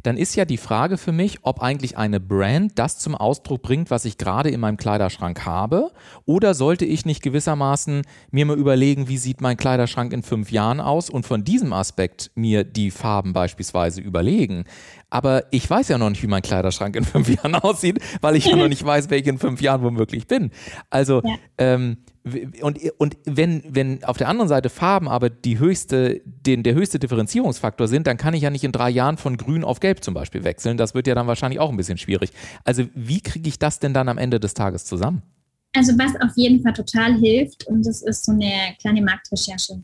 dann 0.03 0.17
ist 0.17 0.35
ja 0.35 0.45
die 0.45 0.57
Frage 0.57 0.99
für 0.99 1.13
mich, 1.13 1.39
ob 1.43 1.61
eigentlich 1.61 1.97
eine 1.97 2.21
Brand 2.21 2.79
das 2.79 2.99
zum 2.99 3.15
Ausdruck 3.15 3.63
bringt, 3.63 3.91
was 3.91 4.05
ich 4.05 4.19
gerade 4.19 4.51
in 4.51 4.61
meinem 4.61 4.77
Kleiderschrank 4.77 5.45
habe, 5.45 5.91
oder 6.25 6.55
sollte 6.55 6.85
ich 6.85 7.05
nicht 7.05 7.23
gewissermaßen 7.23 8.03
mir 8.31 8.47
mal 8.47 8.59
überlegen, 8.59 9.09
wie 9.09 9.19
sieht 9.19 9.41
mein 9.41 9.57
Kleiderschrank 9.57 10.13
in 10.13 10.23
fünf 10.23 10.51
Jahren 10.51 10.81
aus 10.81 11.11
und 11.11 11.27
von 11.27 11.45
diesem 11.45 11.73
Aspekt 11.73 12.31
mir 12.35 12.65
die 12.65 12.91
Farben 12.91 13.33
beispielsweise 13.33 14.01
überlegen. 14.01 14.65
Aber 15.11 15.45
ich 15.51 15.69
weiß 15.69 15.89
ja 15.89 15.99
noch 15.99 16.11
nicht, 16.11 16.23
wie 16.23 16.27
mein 16.27 16.43
Kleiderschrank 16.43 16.95
in 16.97 17.05
fünf 17.05 17.29
Jahren 17.35 17.55
aussieht, 17.55 17.99
weil 18.21 18.37
ich 18.37 18.47
ja 18.47 18.57
noch 18.57 18.69
nicht 18.69 18.85
weiß, 18.85 19.09
wer 19.11 19.19
ich 19.19 19.27
in 19.27 19.39
fünf 19.39 19.61
Jahren 19.61 19.83
womöglich 19.83 20.27
bin. 20.27 20.51
Also 20.91 21.23
ja. 21.25 21.37
ähm, 21.57 21.99
und, 22.61 22.79
und 22.99 23.17
wenn, 23.25 23.63
wenn 23.69 24.05
auf 24.05 24.19
der 24.19 24.29
anderen 24.29 24.49
Seite 24.49 24.69
Farben 24.69 25.09
aber 25.09 25.31
die 25.31 25.59
höchste, 25.59 26.21
den, 26.25 26.63
der 26.63 26.75
höchste 26.75 26.99
Differenzierungsfaktor 26.99 27.89
sind, 27.89 28.07
dann 28.07 28.19
kann 28.19 28.35
ich 28.35 28.43
ja 28.43 28.51
nicht 28.51 28.65
in 28.65 28.73
drei 28.73 28.91
Jahren 28.91 29.17
von 29.17 29.39
grün 29.39 29.65
auf 29.65 29.81
gelb 29.81 30.05
zum 30.05 30.13
Beispiel 30.13 30.45
wechseln. 30.45 30.77
Das 30.77 30.95
wird 30.95 31.07
ja 31.07 31.15
dann 31.15 31.27
wahrscheinlich 31.27 31.61
auch 31.61 31.71
ein 31.71 31.77
bisschen 31.77 31.97
schwierig. 31.97 32.31
Also 32.65 32.85
wie 32.95 33.21
kriege 33.21 33.49
ich 33.49 33.59
das 33.59 33.79
denn 33.79 33.95
dann 33.95 34.09
am 34.09 34.19
Ende 34.19 34.41
des 34.41 34.53
Tages 34.53 34.85
zusammen? 34.85 35.23
Also 35.75 35.93
was 35.99 36.15
auf 36.21 36.37
jeden 36.37 36.63
Fall 36.63 36.73
total 36.73 37.15
hilft, 37.15 37.67
und 37.67 37.87
das 37.87 38.03
ist 38.03 38.25
so 38.25 38.33
eine 38.33 38.75
kleine 38.81 39.03
Marktrecherche. 39.03 39.83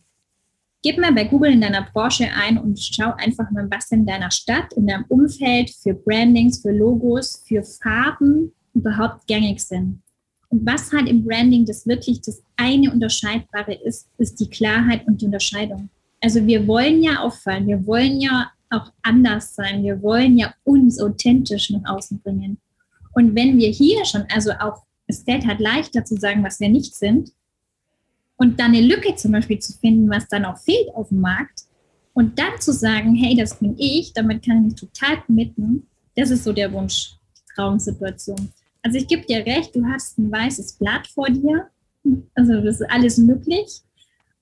Gib 0.85 0.99
mal 0.99 1.15
bei 1.15 1.25
Google 1.25 1.53
in 1.53 1.63
deiner 1.63 1.89
Branche 1.95 2.29
ein 2.39 2.59
und 2.59 2.79
schau 2.79 3.15
einfach 3.17 3.51
mal, 3.51 3.67
was 3.71 3.91
in 3.91 4.05
deiner 4.05 4.31
Stadt, 4.31 4.71
in 4.75 4.87
deinem 4.87 5.07
Umfeld 5.09 5.71
für 5.71 5.95
Brandings, 5.95 6.61
für 6.61 6.73
Logos, 6.73 7.43
für 7.49 7.63
Farben 7.63 8.53
überhaupt 8.75 9.27
gängig 9.27 9.61
sind. 9.61 10.03
Und 10.51 10.67
was 10.67 10.93
halt 10.93 11.09
im 11.09 11.25
Branding 11.25 11.65
das 11.65 11.87
wirklich 11.87 12.21
das 12.21 12.43
eine 12.59 12.93
Unterscheidbare 12.93 13.73
ist, 13.73 14.11
ist 14.19 14.39
die 14.41 14.51
Klarheit 14.51 15.07
und 15.07 15.23
die 15.23 15.25
Unterscheidung. 15.25 15.89
Also 16.21 16.47
wir 16.47 16.67
wollen 16.67 17.03
ja 17.03 17.21
auffallen, 17.21 17.67
wir 17.67 17.87
wollen 17.87 18.21
ja 18.21 18.51
auch 18.69 18.93
anders 19.01 19.55
sein, 19.55 19.83
wir 19.85 20.03
wollen 20.03 20.37
ja 20.37 20.53
uns 20.65 21.01
authentisch 21.01 21.71
nach 21.71 21.97
außen 21.97 22.21
bringen. 22.21 22.59
Und 23.15 23.35
wenn 23.35 23.57
wir 23.57 23.71
hier 23.71 24.05
schon, 24.05 24.25
also 24.31 24.53
auch 24.61 24.83
es 25.07 25.23
fällt 25.23 25.47
halt 25.47 25.61
leichter 25.61 26.05
zu 26.05 26.17
sagen, 26.17 26.45
was 26.45 26.61
wir 26.61 26.69
nicht 26.69 26.95
sind, 26.95 27.31
und 28.37 28.59
dann 28.61 28.75
eine 28.75 28.81
Lücke 28.81 29.15
zum 29.15 29.33
Beispiel 29.33 29.59
zu 29.59 29.73
finden, 29.75 30.11
was 30.11 30.29
dann 30.29 30.45
auch 30.45 30.59
fehlt 30.59 30.95
auf 30.95 31.09
dem 31.09 31.21
Markt, 31.21 31.65
und 32.15 32.39
dann 32.39 32.61
zu 32.61 32.73
sagen, 32.73 33.15
hey, 33.17 33.37
das 33.37 33.59
bin 33.59 33.75
ich, 33.77 34.13
damit 34.13 34.45
kann 34.47 34.59
ich 34.59 34.65
mich 34.73 34.75
total 34.77 35.21
committen, 35.23 35.87
das 36.17 36.31
ist 36.31 36.45
so 36.45 36.53
der 36.53 36.73
Wunsch, 36.73 37.17
Traumsituation. 37.55 38.53
Also 38.83 38.99
ich 38.99 39.09
gebe 39.09 39.27
dir 39.27 39.45
recht, 39.45 39.75
du 39.75 39.85
hast 39.85 40.19
ein 40.19 40.31
weißes 40.31 40.75
Blatt 40.75 41.07
vor 41.09 41.29
dir. 41.29 41.69
Also 42.35 42.61
das 42.61 42.81
ist 42.81 42.91
alles 42.91 43.19
möglich. 43.19 43.81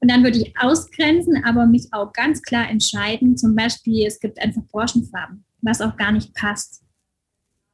Und 0.01 0.11
dann 0.11 0.23
würde 0.23 0.39
ich 0.39 0.53
ausgrenzen, 0.59 1.43
aber 1.45 1.65
mich 1.65 1.87
auch 1.93 2.13
ganz 2.13 2.43
klar 2.43 2.69
entscheiden. 2.69 3.37
Zum 3.37 3.55
Beispiel, 3.55 4.07
es 4.07 4.21
gibt 4.21 4.41
einfach 4.41 4.63
Branchenfarben, 4.71 5.45
was 5.63 5.81
auch 5.81 5.97
gar 5.97 6.13
nicht 6.13 6.35
passt. 6.35 6.83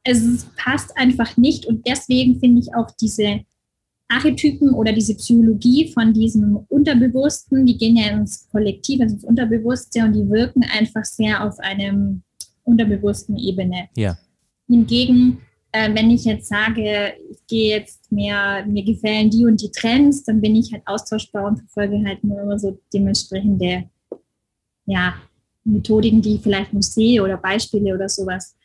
Es 0.03 0.45
passt 0.55 0.95
einfach 0.95 1.35
nicht 1.37 1.65
und 1.65 1.85
deswegen 1.85 2.39
finde 2.39 2.61
ich 2.61 2.73
auch 2.73 2.89
diese 2.91 3.41
Archetypen 4.09 4.73
oder 4.73 4.91
diese 4.91 5.15
Psychologie 5.15 5.91
von 5.93 6.13
diesem 6.13 6.65
Unterbewussten, 6.67 7.65
die 7.65 7.77
gehen 7.77 7.95
ja 7.95 8.09
ins 8.09 8.49
Kollektiv, 8.49 9.01
also 9.01 9.15
ins 9.15 9.23
Unterbewusste 9.23 10.03
und 10.03 10.13
die 10.13 10.29
wirken 10.29 10.63
einfach 10.63 11.05
sehr 11.05 11.45
auf 11.45 11.59
einem 11.59 12.23
unterbewussten 12.63 13.37
Ebene. 13.37 13.89
Ja. 13.95 14.17
Hingegen 14.67 15.39
äh, 15.71 15.93
wenn 15.93 16.09
ich 16.09 16.25
jetzt 16.25 16.47
sage, 16.47 17.13
ich 17.29 17.45
gehe 17.47 17.77
jetzt 17.77 18.11
mehr, 18.11 18.65
mir 18.65 18.83
gefallen 18.83 19.29
die 19.29 19.45
und 19.45 19.61
die 19.61 19.71
Trends, 19.71 20.23
dann 20.23 20.41
bin 20.41 20.55
ich 20.55 20.71
halt 20.73 20.83
austauschbar 20.85 21.45
und 21.45 21.57
verfolge 21.57 22.03
halt 22.05 22.23
nur 22.23 22.41
immer 22.41 22.57
so 22.57 22.79
dementsprechende 22.93 23.89
ja, 24.85 25.15
Methodiken, 25.63 26.21
die 26.21 26.35
ich 26.35 26.41
vielleicht 26.41 26.73
noch 26.73 26.81
sehe 26.81 27.23
oder 27.23 27.37
Beispiele 27.37 27.93
oder 27.93 28.09
sowas. 28.09 28.55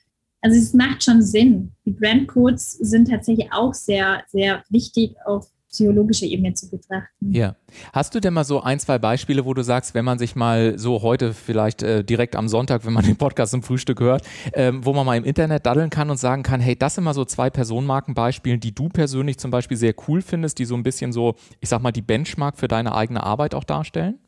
Also 0.45 0.59
es 0.59 0.75
macht 0.75 1.03
schon 1.03 1.23
Sinn. 1.23 1.73
Die 1.87 1.91
Brandcodes 1.91 2.73
sind 2.73 3.09
tatsächlich 3.09 3.51
auch 3.51 3.73
sehr, 3.73 4.25
sehr 4.29 4.63
wichtig 4.69 5.17
auf 5.25 5.47
psychologische 5.71 6.27
Ebene 6.27 6.53
zu 6.53 6.69
betrachten. 6.69 7.33
Ja. 7.33 7.57
Hast 7.95 8.15
du 8.15 8.21
denn 8.21 8.35
mal 8.35 8.45
so 8.45 8.61
ein, 8.61 8.79
zwei 8.79 8.99
Beispiele, 8.99 9.47
wo 9.47 9.55
du 9.55 9.63
sagst, 9.65 9.95
wenn 9.95 10.05
man 10.05 10.19
sich 10.19 10.37
mal 10.37 10.79
so 10.79 11.01
heute 11.01 11.33
vielleicht 11.33 11.83
äh, 11.83 12.05
direkt 12.05 12.37
am 12.37 12.49
Sonntag, 12.49 12.85
wenn 12.85 12.93
man 12.93 13.07
den 13.07 13.17
Podcast 13.17 13.53
zum 13.53 13.63
Frühstück 13.63 14.01
hört, 14.01 14.23
ähm, 14.53 14.85
wo 14.85 14.93
man 14.93 15.07
mal 15.07 15.17
im 15.17 15.25
Internet 15.25 15.65
daddeln 15.65 15.89
kann 15.89 16.11
und 16.11 16.19
sagen 16.19 16.43
kann, 16.43 16.61
hey, 16.61 16.77
das 16.77 16.97
sind 16.97 17.05
mal 17.05 17.15
so 17.15 17.25
zwei 17.25 17.49
Personenmarkenbeispiele, 17.49 18.59
die 18.59 18.75
du 18.75 18.91
persönlich 18.91 19.39
zum 19.39 19.51
Beispiel 19.51 19.79
sehr 19.79 19.95
cool 20.09 20.21
findest, 20.21 20.59
die 20.59 20.67
so 20.67 20.75
ein 20.75 20.83
bisschen 20.83 21.15
so, 21.15 21.37
ich 21.61 21.71
sag 21.71 21.81
mal, 21.81 21.91
die 21.91 22.03
Benchmark 22.03 22.59
für 22.59 22.69
deine 22.69 22.95
eigene 22.95 23.23
Arbeit 23.23 23.55
auch 23.55 23.65
darstellen? 23.65 24.19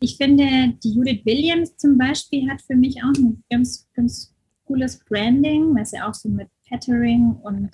Ich 0.00 0.16
finde, 0.16 0.72
die 0.82 0.94
Judith 0.94 1.20
Williams 1.26 1.76
zum 1.76 1.98
Beispiel 1.98 2.50
hat 2.50 2.62
für 2.62 2.76
mich 2.76 2.96
auch 3.02 3.12
ein 3.18 3.44
ganz, 3.50 3.86
ganz 3.94 4.33
cooles 4.66 4.98
Branding, 5.04 5.74
weil 5.74 5.86
sie 5.86 6.00
auch 6.00 6.14
so 6.14 6.28
mit 6.28 6.48
Pattering 6.68 7.36
und 7.42 7.70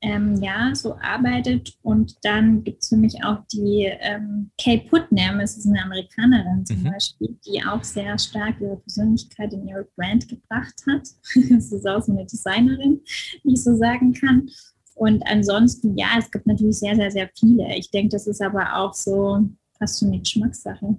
ähm, 0.00 0.36
ja, 0.40 0.74
so 0.74 0.96
arbeitet. 1.00 1.76
Und 1.82 2.16
dann 2.22 2.62
gibt 2.62 2.82
es 2.82 2.88
für 2.88 2.96
mich 2.96 3.24
auch 3.24 3.38
die 3.52 3.90
ähm, 4.00 4.50
Kay 4.60 4.78
Putnam, 4.88 5.40
es 5.40 5.56
ist 5.56 5.66
eine 5.66 5.82
Amerikanerin 5.82 6.64
zum 6.64 6.80
mhm. 6.80 6.92
Beispiel, 6.92 7.36
die 7.46 7.64
auch 7.64 7.82
sehr 7.82 8.16
stark 8.18 8.60
ihre 8.60 8.76
Persönlichkeit 8.76 9.52
in 9.52 9.66
ihre 9.66 9.88
Brand 9.96 10.28
gebracht 10.28 10.74
hat. 10.88 11.02
das 11.50 11.72
ist 11.72 11.86
auch 11.86 12.02
so 12.02 12.12
eine 12.12 12.26
Designerin, 12.26 13.00
wie 13.42 13.54
ich 13.54 13.64
so 13.64 13.76
sagen 13.76 14.12
kann. 14.12 14.48
Und 14.94 15.22
ansonsten, 15.26 15.96
ja, 15.96 16.08
es 16.18 16.30
gibt 16.30 16.46
natürlich 16.46 16.78
sehr, 16.78 16.96
sehr, 16.96 17.10
sehr 17.10 17.30
viele. 17.38 17.76
Ich 17.76 17.90
denke, 17.90 18.10
das 18.10 18.26
ist 18.26 18.42
aber 18.42 18.76
auch 18.76 18.94
so 18.94 19.48
fast 19.78 20.00
schon 20.00 20.08
eine 20.08 20.18
Geschmackssache. 20.18 20.96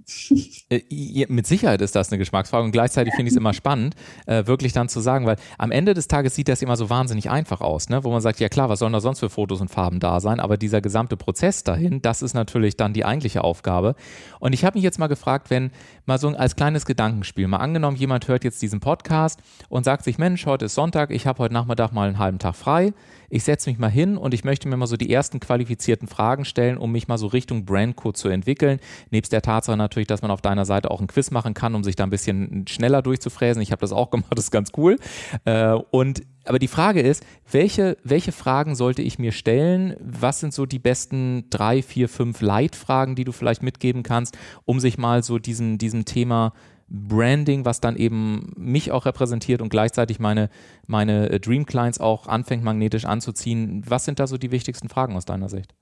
Äh, 0.69 1.25
mit 1.27 1.47
Sicherheit 1.47 1.81
ist 1.81 1.95
das 1.95 2.11
eine 2.11 2.17
Geschmacksfrage 2.17 2.63
und 2.63 2.71
gleichzeitig 2.71 3.13
finde 3.13 3.29
ich 3.29 3.33
es 3.33 3.37
immer 3.37 3.53
spannend, 3.53 3.95
äh, 4.25 4.45
wirklich 4.45 4.71
dann 4.73 4.87
zu 4.87 4.99
sagen, 4.99 5.25
weil 5.25 5.37
am 5.57 5.71
Ende 5.71 5.93
des 5.93 6.07
Tages 6.07 6.35
sieht 6.35 6.47
das 6.47 6.61
immer 6.61 6.77
so 6.77 6.89
wahnsinnig 6.89 7.29
einfach 7.29 7.61
aus, 7.61 7.89
ne? 7.89 8.03
wo 8.03 8.11
man 8.11 8.21
sagt, 8.21 8.39
ja 8.39 8.49
klar, 8.49 8.69
was 8.69 8.79
sollen 8.79 8.93
da 8.93 9.01
sonst 9.01 9.19
für 9.19 9.29
Fotos 9.29 9.61
und 9.61 9.69
Farben 9.69 9.99
da 9.99 10.19
sein, 10.19 10.39
aber 10.39 10.57
dieser 10.57 10.81
gesamte 10.81 11.17
Prozess 11.17 11.63
dahin, 11.63 12.01
das 12.01 12.21
ist 12.21 12.33
natürlich 12.33 12.77
dann 12.77 12.93
die 12.93 13.05
eigentliche 13.05 13.43
Aufgabe. 13.43 13.95
Und 14.39 14.53
ich 14.53 14.63
habe 14.63 14.77
mich 14.77 14.83
jetzt 14.83 14.99
mal 14.99 15.07
gefragt, 15.07 15.49
wenn 15.49 15.71
mal 16.05 16.17
so 16.17 16.29
als 16.29 16.55
kleines 16.55 16.85
Gedankenspiel, 16.85 17.47
mal 17.47 17.57
angenommen, 17.57 17.97
jemand 17.97 18.27
hört 18.27 18.43
jetzt 18.43 18.61
diesen 18.61 18.79
Podcast 18.79 19.39
und 19.69 19.83
sagt 19.83 20.03
sich, 20.03 20.17
Mensch, 20.17 20.45
heute 20.45 20.65
ist 20.65 20.75
Sonntag, 20.75 21.11
ich 21.11 21.27
habe 21.27 21.39
heute 21.39 21.53
Nachmittag 21.53 21.91
mal 21.91 22.07
einen 22.07 22.19
halben 22.19 22.39
Tag 22.39 22.55
frei, 22.55 22.93
ich 23.29 23.43
setze 23.43 23.69
mich 23.69 23.79
mal 23.79 23.89
hin 23.89 24.17
und 24.17 24.33
ich 24.33 24.43
möchte 24.43 24.67
mir 24.67 24.77
mal 24.77 24.87
so 24.87 24.97
die 24.97 25.11
ersten 25.11 25.39
qualifizierten 25.39 26.07
Fragen 26.07 26.45
stellen, 26.45 26.77
um 26.77 26.91
mich 26.91 27.07
mal 27.07 27.17
so 27.17 27.27
Richtung 27.27 27.65
Brandcode 27.65 28.17
zu 28.17 28.29
entwickeln. 28.29 28.79
Nebst 29.11 29.31
der 29.31 29.41
Tatsache 29.41 29.77
natürlich, 29.77 30.07
dass 30.07 30.21
man 30.21 30.31
auf 30.31 30.41
deiner 30.41 30.65
Seite 30.65 30.91
auch 30.91 31.01
ein 31.01 31.07
Quiz 31.07 31.31
machen 31.31 31.53
kann, 31.53 31.75
um 31.75 31.83
sich 31.83 31.95
da 31.95 32.03
ein 32.03 32.09
bisschen 32.09 32.65
schneller 32.67 33.01
durchzufräsen. 33.01 33.61
Ich 33.61 33.71
habe 33.71 33.81
das 33.81 33.91
auch 33.91 34.09
gemacht, 34.09 34.31
das 34.35 34.45
ist 34.45 34.51
ganz 34.51 34.71
cool. 34.77 34.97
Äh, 35.45 35.73
und 35.91 36.21
aber 36.45 36.57
die 36.57 36.67
Frage 36.67 37.01
ist, 37.01 37.23
welche, 37.51 37.97
welche 38.03 38.31
Fragen 38.31 38.73
sollte 38.73 39.03
ich 39.03 39.19
mir 39.19 39.31
stellen? 39.31 39.95
Was 39.99 40.39
sind 40.39 40.51
so 40.51 40.65
die 40.65 40.79
besten 40.79 41.45
drei, 41.51 41.83
vier, 41.83 42.09
fünf 42.09 42.41
Leitfragen, 42.41 43.15
die 43.15 43.23
du 43.23 43.31
vielleicht 43.31 43.61
mitgeben 43.61 44.01
kannst, 44.01 44.35
um 44.65 44.79
sich 44.79 44.97
mal 44.97 45.21
so 45.21 45.37
diesem, 45.37 45.77
diesem 45.77 46.05
Thema 46.05 46.53
Branding, 46.89 47.65
was 47.65 47.81
dann 47.81 47.95
eben 47.95 48.51
mich 48.57 48.91
auch 48.91 49.05
repräsentiert 49.05 49.61
und 49.61 49.69
gleichzeitig 49.69 50.19
meine, 50.19 50.49
meine 50.87 51.29
äh, 51.29 51.39
Dream 51.39 51.65
Clients 51.65 51.99
auch 51.99 52.27
anfängt 52.27 52.63
magnetisch 52.63 53.05
anzuziehen. 53.05 53.83
Was 53.87 54.05
sind 54.05 54.19
da 54.19 54.27
so 54.27 54.37
die 54.37 54.51
wichtigsten 54.51 54.89
Fragen 54.89 55.15
aus 55.15 55.25
deiner 55.25 55.49
Sicht? 55.49 55.75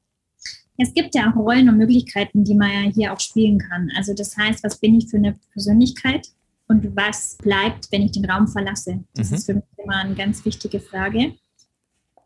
Es 0.78 0.94
gibt 0.94 1.16
ja 1.16 1.32
auch 1.32 1.36
Rollen 1.36 1.70
und 1.70 1.78
Möglichkeiten, 1.78 2.44
die 2.44 2.54
man 2.54 2.70
ja 2.70 2.92
hier 2.92 3.14
auch 3.14 3.20
spielen 3.20 3.58
kann. 3.58 3.90
Also 3.98 4.14
das 4.14 4.38
heißt, 4.38 4.64
was 4.64 4.78
bin 4.78 4.96
ich 4.96 5.10
für 5.10 5.18
eine 5.18 5.36
Persönlichkeit 5.54 6.28
und 6.68 6.96
was 6.96 7.38
bleibt, 7.38 7.92
wenn 7.92 8.04
ich 8.04 8.12
den 8.12 8.26
Raum 8.26 8.48
verlasse? 8.48 9.04
Das 9.16 9.32
mhm. 9.32 9.36
ist 9.38 9.46
für 9.46 9.54
mich 9.56 9.64
immer 9.84 9.98
eine 9.98 10.16
ganz 10.16 10.46
wichtige 10.46 10.80
Frage. 10.80 11.34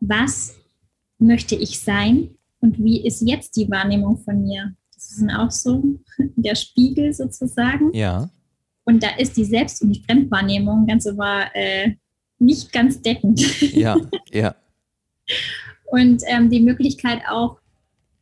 Was 0.02 0.56
möchte 1.18 1.56
ich 1.56 1.80
sein 1.80 2.32
und 2.60 2.78
wie 2.84 3.06
ist 3.06 3.22
jetzt 3.22 3.56
die 3.56 3.70
Wahrnehmung 3.70 4.18
von 4.18 4.42
mir? 4.42 4.74
Das 4.94 5.12
ist 5.12 5.30
auch 5.30 5.52
so 5.52 5.84
der 6.36 6.56
Spiegel 6.56 7.14
sozusagen. 7.14 7.94
Ja. 7.94 8.30
Und 8.84 9.04
da 9.04 9.10
ist 9.18 9.38
die 9.38 9.46
Selbst- 9.46 9.82
und 9.82 9.96
die 9.96 10.02
Fremdwahrnehmung 10.02 10.88
ganz 10.88 11.06
immer 11.06 11.56
äh, 11.56 11.96
nicht 12.40 12.72
ganz 12.72 13.02
deckend. 13.02 13.62
Ja, 13.74 13.96
ja. 14.32 14.56
und 15.86 16.24
ähm, 16.28 16.50
die 16.50 16.62
Möglichkeit 16.62 17.22
auch 17.30 17.60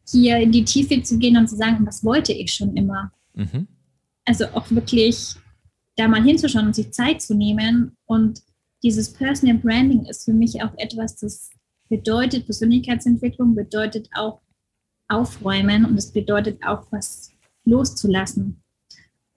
hier 0.07 0.37
in 0.37 0.51
die 0.51 0.65
Tiefe 0.65 1.01
zu 1.03 1.17
gehen 1.17 1.37
und 1.37 1.47
zu 1.47 1.55
sagen, 1.55 1.85
was 1.85 2.03
wollte 2.03 2.33
ich 2.33 2.53
schon 2.53 2.75
immer. 2.75 3.11
Mhm. 3.33 3.67
Also 4.25 4.45
auch 4.47 4.69
wirklich 4.71 5.35
da 5.95 6.07
mal 6.07 6.23
hinzuschauen 6.23 6.67
und 6.67 6.75
sich 6.75 6.91
Zeit 6.91 7.21
zu 7.21 7.35
nehmen. 7.35 7.95
Und 8.05 8.41
dieses 8.83 9.13
Personal 9.13 9.57
Branding 9.57 10.05
ist 10.05 10.25
für 10.25 10.33
mich 10.33 10.61
auch 10.63 10.71
etwas, 10.77 11.17
das 11.17 11.49
bedeutet, 11.89 12.45
Persönlichkeitsentwicklung 12.45 13.55
bedeutet 13.55 14.09
auch 14.15 14.41
aufräumen 15.07 15.85
und 15.85 15.97
es 15.97 16.11
bedeutet 16.11 16.63
auch 16.65 16.85
was 16.91 17.31
loszulassen. 17.65 18.61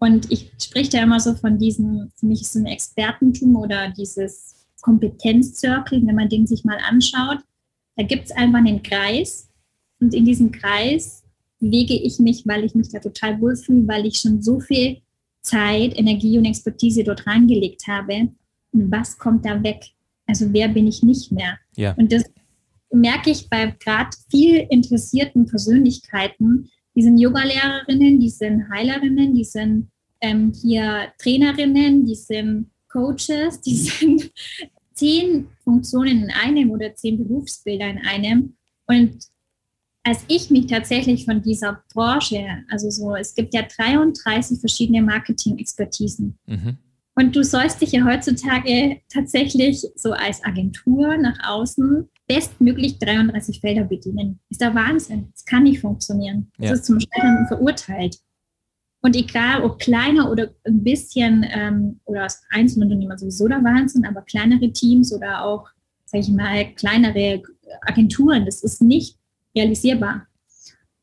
Und 0.03 0.33
ich 0.33 0.51
spreche 0.61 0.91
da 0.91 1.03
immer 1.05 1.21
so 1.21 1.33
von 1.35 1.59
diesem, 1.59 2.11
für 2.17 2.27
mich 2.27 2.41
ist 2.41 2.57
es 2.57 2.61
ein 2.61 2.67
Expertentum 2.67 3.55
oder 3.55 3.89
dieses 3.97 4.57
Kompetenzzirkel, 4.81 6.05
wenn 6.05 6.17
man 6.17 6.29
den 6.29 6.45
sich 6.45 6.65
mal 6.65 6.79
anschaut. 6.89 7.39
Da 7.95 8.03
gibt 8.03 8.25
es 8.25 8.33
einfach 8.33 8.59
einen 8.59 8.83
Kreis 8.83 9.49
und 10.01 10.13
in 10.13 10.25
diesem 10.25 10.51
Kreis 10.51 11.23
bewege 11.61 11.95
ich 11.95 12.19
mich, 12.19 12.43
weil 12.49 12.65
ich 12.65 12.75
mich 12.75 12.89
da 12.89 12.99
total 12.99 13.41
wohlfühle, 13.41 13.87
weil 13.87 14.05
ich 14.05 14.19
schon 14.19 14.43
so 14.43 14.59
viel 14.59 15.03
Zeit, 15.41 15.97
Energie 15.97 16.37
und 16.37 16.47
Expertise 16.47 17.05
dort 17.05 17.25
reingelegt 17.25 17.87
habe. 17.87 18.33
Und 18.73 18.91
was 18.91 19.17
kommt 19.17 19.47
da 19.47 19.63
weg? 19.63 19.85
Also 20.27 20.53
wer 20.53 20.67
bin 20.67 20.89
ich 20.89 21.05
nicht 21.05 21.31
mehr? 21.31 21.61
Ja. 21.77 21.93
Und 21.93 22.11
das 22.11 22.25
merke 22.91 23.31
ich 23.31 23.49
bei 23.49 23.73
gerade 23.79 24.17
viel 24.29 24.67
interessierten 24.69 25.47
Persönlichkeiten, 25.47 26.69
die 26.97 27.03
sind 27.03 27.19
Yogalehrerinnen, 27.19 28.19
die 28.19 28.29
sind 28.31 28.69
Heilerinnen, 28.69 29.33
die 29.33 29.45
sind 29.45 29.92
ähm, 30.23 30.53
hier 30.55 31.13
Trainerinnen, 31.19 32.07
die 32.07 32.15
sind 32.15 32.71
Coaches, 32.89 33.61
die 33.61 33.75
sind 33.77 34.33
zehn 34.95 35.49
Funktionen 35.65 36.25
in 36.25 36.31
einem 36.31 36.71
oder 36.71 36.95
zehn 36.95 37.19
Berufsbilder 37.19 37.89
in 37.89 37.99
einem. 37.99 38.57
Und 38.87 39.19
als 40.05 40.25
ich 40.29 40.51
mich 40.51 40.67
tatsächlich 40.67 41.25
von 41.25 41.43
dieser 41.43 41.83
Branche, 41.93 42.45
also 42.71 42.91
so, 42.91 43.15
es 43.15 43.35
gibt 43.35 43.55
ja 43.55 43.63
33 43.63 44.59
verschiedene 44.59 45.03
Marketing-Expertisen. 45.03 46.39
Mhm. 46.47 46.79
Und 47.15 47.37
du 47.37 47.45
sollst 47.45 47.81
dich 47.83 47.93
ja 47.93 48.05
heutzutage 48.05 49.01
tatsächlich 49.13 49.87
so 49.97 50.13
als 50.13 50.43
Agentur 50.45 51.17
nach 51.19 51.39
außen 51.47 52.09
bestmöglich 52.27 52.99
33 52.99 53.61
Felder 53.61 53.85
bedienen. 53.85 54.41
Ist 54.49 54.63
der 54.63 54.75
Wahnsinn. 54.75 55.29
Das 55.33 55.45
kann 55.45 55.65
nicht 55.65 55.81
funktionieren. 55.81 56.51
Das 56.57 56.69
ja. 56.69 56.75
ist 56.75 56.87
zum 56.87 56.99
Scheitern 56.99 57.47
verurteilt. 57.49 58.19
Und 59.03 59.17
egal, 59.17 59.65
ob 59.65 59.81
kleiner 59.81 60.31
oder 60.31 60.51
ein 60.65 60.83
bisschen 60.83 61.45
ähm, 61.51 62.01
oder 62.05 62.23
als 62.23 62.41
Einzelunternehmer 62.51 63.19
sowieso 63.19 63.49
der 63.49 63.63
Wahnsinn, 63.65 64.07
aber 64.07 64.23
kleinere 64.23 64.73
Teams 64.73 65.13
oder 65.13 65.45
auch, 65.45 65.69
sage 66.05 66.23
ich 66.23 66.31
mal, 66.31 66.73
kleinere 66.75 67.43
Agenturen, 67.83 68.47
das 68.47 68.63
ist 68.63 68.81
nicht 68.81 69.19
realisierbar. 69.57 70.29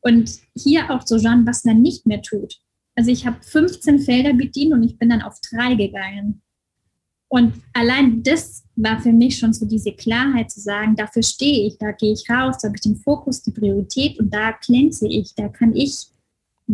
Und 0.00 0.38
hier 0.56 0.90
auch 0.90 1.06
so 1.06 1.18
Jean, 1.18 1.46
was 1.46 1.64
man 1.64 1.82
nicht 1.82 2.06
mehr 2.06 2.22
tut. 2.22 2.60
Also 2.96 3.10
ich 3.10 3.26
habe 3.26 3.36
15 3.42 4.00
Felder 4.00 4.32
bedient 4.32 4.72
und 4.72 4.82
ich 4.82 4.98
bin 4.98 5.10
dann 5.10 5.20
auf 5.20 5.38
drei 5.40 5.74
gegangen. 5.74 6.40
Und 7.28 7.54
allein 7.74 8.22
das 8.22 8.64
war 8.76 8.98
für 8.98 9.12
mich 9.12 9.38
schon 9.38 9.52
so 9.52 9.66
diese 9.66 9.92
Klarheit 9.92 10.50
zu 10.50 10.58
sagen, 10.60 10.96
dafür 10.96 11.22
stehe 11.22 11.66
ich, 11.66 11.76
da 11.76 11.92
gehe 11.92 12.14
ich 12.14 12.28
raus, 12.30 12.56
da 12.60 12.68
habe 12.68 12.76
ich 12.76 12.82
den 12.82 12.96
Fokus, 12.96 13.42
die 13.42 13.52
Priorität 13.52 14.18
und 14.18 14.32
da 14.34 14.52
glänze 14.52 15.06
ich, 15.06 15.34
da 15.34 15.48
kann 15.48 15.76
ich 15.76 16.08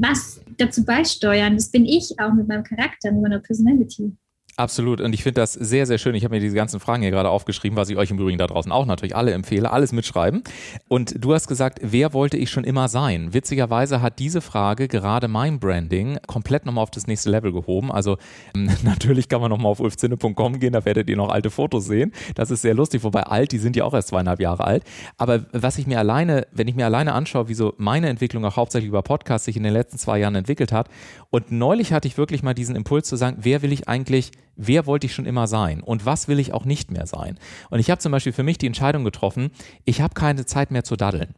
was 0.01 0.41
dazu 0.59 0.85
beisteuern. 0.85 1.55
Das 1.55 1.71
bin 1.71 1.85
ich 1.85 2.19
auch 2.19 2.33
mit 2.33 2.49
meinem 2.49 2.65
Charakter, 2.65 3.13
mit 3.13 3.23
meiner 3.23 3.41
Personality. 3.41 4.17
Absolut. 4.59 5.03
Und 5.03 5.13
ich 5.13 5.23
finde 5.23 5.43
das 5.43 5.53
sehr, 5.53 5.85
sehr 5.85 5.99
schön. 5.99 6.15
Ich 6.15 6.25
habe 6.25 6.35
mir 6.35 6.41
diese 6.41 6.57
ganzen 6.57 6.81
Fragen 6.81 7.03
hier 7.03 7.11
gerade 7.11 7.29
aufgeschrieben, 7.29 7.77
was 7.77 7.91
ich 7.91 7.99
euch 7.99 8.11
im 8.11 8.19
Übrigen 8.19 8.39
da 8.39 8.47
draußen 8.47 8.73
auch 8.73 8.87
natürlich 8.87 9.15
alle 9.15 9.33
empfehle. 9.33 9.71
Alles 9.71 9.93
mitschreiben. 9.93 10.43
Und 10.89 11.23
du 11.23 11.35
hast 11.35 11.47
gesagt, 11.47 11.81
wer 11.83 12.15
wollte 12.15 12.39
ich 12.39 12.49
schon 12.49 12.65
immer 12.65 12.89
sein? 12.89 13.35
Witzigerweise 13.35 14.01
hat 14.01 14.19
diese 14.19 14.41
Frage 14.41 14.89
gerade 14.89 15.29
mein 15.29 15.61
Branding 15.61 16.19
komplett 16.27 16.65
nochmal 16.65 16.85
auf 16.85 16.91
das 16.91 17.07
nächste 17.07 17.29
Level 17.29 17.53
gehoben. 17.53 17.93
Also 17.93 18.17
natürlich 18.83 19.29
kann 19.29 19.43
man 19.43 19.51
nochmal 19.51 19.73
auf 19.73 19.81
ulfzinne.com 19.81 20.59
gehen, 20.59 20.73
da 20.73 20.87
werdet 20.87 21.11
ihr 21.11 21.19
noch 21.19 21.29
alte 21.29 21.51
Fotos 21.51 21.85
sehen. 21.85 22.13
Das 22.35 22.51
ist 22.51 22.63
sehr 22.63 22.73
lustig, 22.73 23.05
wobei 23.05 23.25
alt, 23.25 23.53
die 23.53 23.59
sind 23.59 23.77
ja 23.77 23.85
auch 23.85 23.93
erst 23.93 24.09
zweieinhalb 24.09 24.41
Jahre 24.41 24.65
alt. 24.65 24.85
Aber 25.19 25.45
was 25.53 25.77
ich 25.77 25.87
mir 25.87 25.99
alleine, 25.99 26.47
wenn 26.51 26.67
ich 26.67 26.77
mir 26.77 26.87
alleine 26.87 27.13
anschaue, 27.13 27.49
wie 27.49 27.55
so 27.55 27.75
meine 27.77 28.09
Entwicklung 28.09 28.43
auch 28.47 28.57
hauptsächlich 28.57 28.89
über 28.89 29.03
Podcasts 29.03 29.45
sich 29.45 29.59
in 29.59 29.65
den 29.65 29.75
letzten 29.75 29.99
zwei 29.99 30.19
Jahren 30.19 30.35
entwickelt 30.35 30.73
hat. 30.73 30.89
Und 31.29 31.53
neulich 31.53 31.93
hatte 31.93 32.09
ich 32.09 32.17
wirklich 32.17 32.43
mal 32.43 32.55
diesen 32.55 32.75
Impuls 32.75 33.07
zu 33.07 33.17
sagen, 33.17 33.37
wer 33.41 33.61
will 33.61 33.73
ich 33.73 33.87
eigentlich 33.87 34.33
wer 34.57 34.87
wollte 34.87 35.07
ich 35.07 35.15
schon 35.15 35.27
immer 35.27 35.47
sein 35.47 35.83
und 35.83 36.07
was 36.07 36.29
will 36.29 36.39
ich 36.39 36.53
auch 36.53 36.65
nicht 36.65 36.91
mehr 36.91 37.07
sein. 37.07 37.39
Und 37.71 37.79
ich 37.79 37.91
habe 37.91 38.01
zum 38.01 38.13
Beispiel 38.13 38.33
für 38.33 38.43
mich 38.43 38.59
die 38.59 38.67
Entscheidung 38.67 39.05
getroffen, 39.05 39.51
ich 39.85 40.01
habe 40.01 40.15
keine 40.15 40.47
Zeit 40.47 40.71
mehr 40.71 40.85
zu 40.85 40.97
daddeln. 40.97 41.35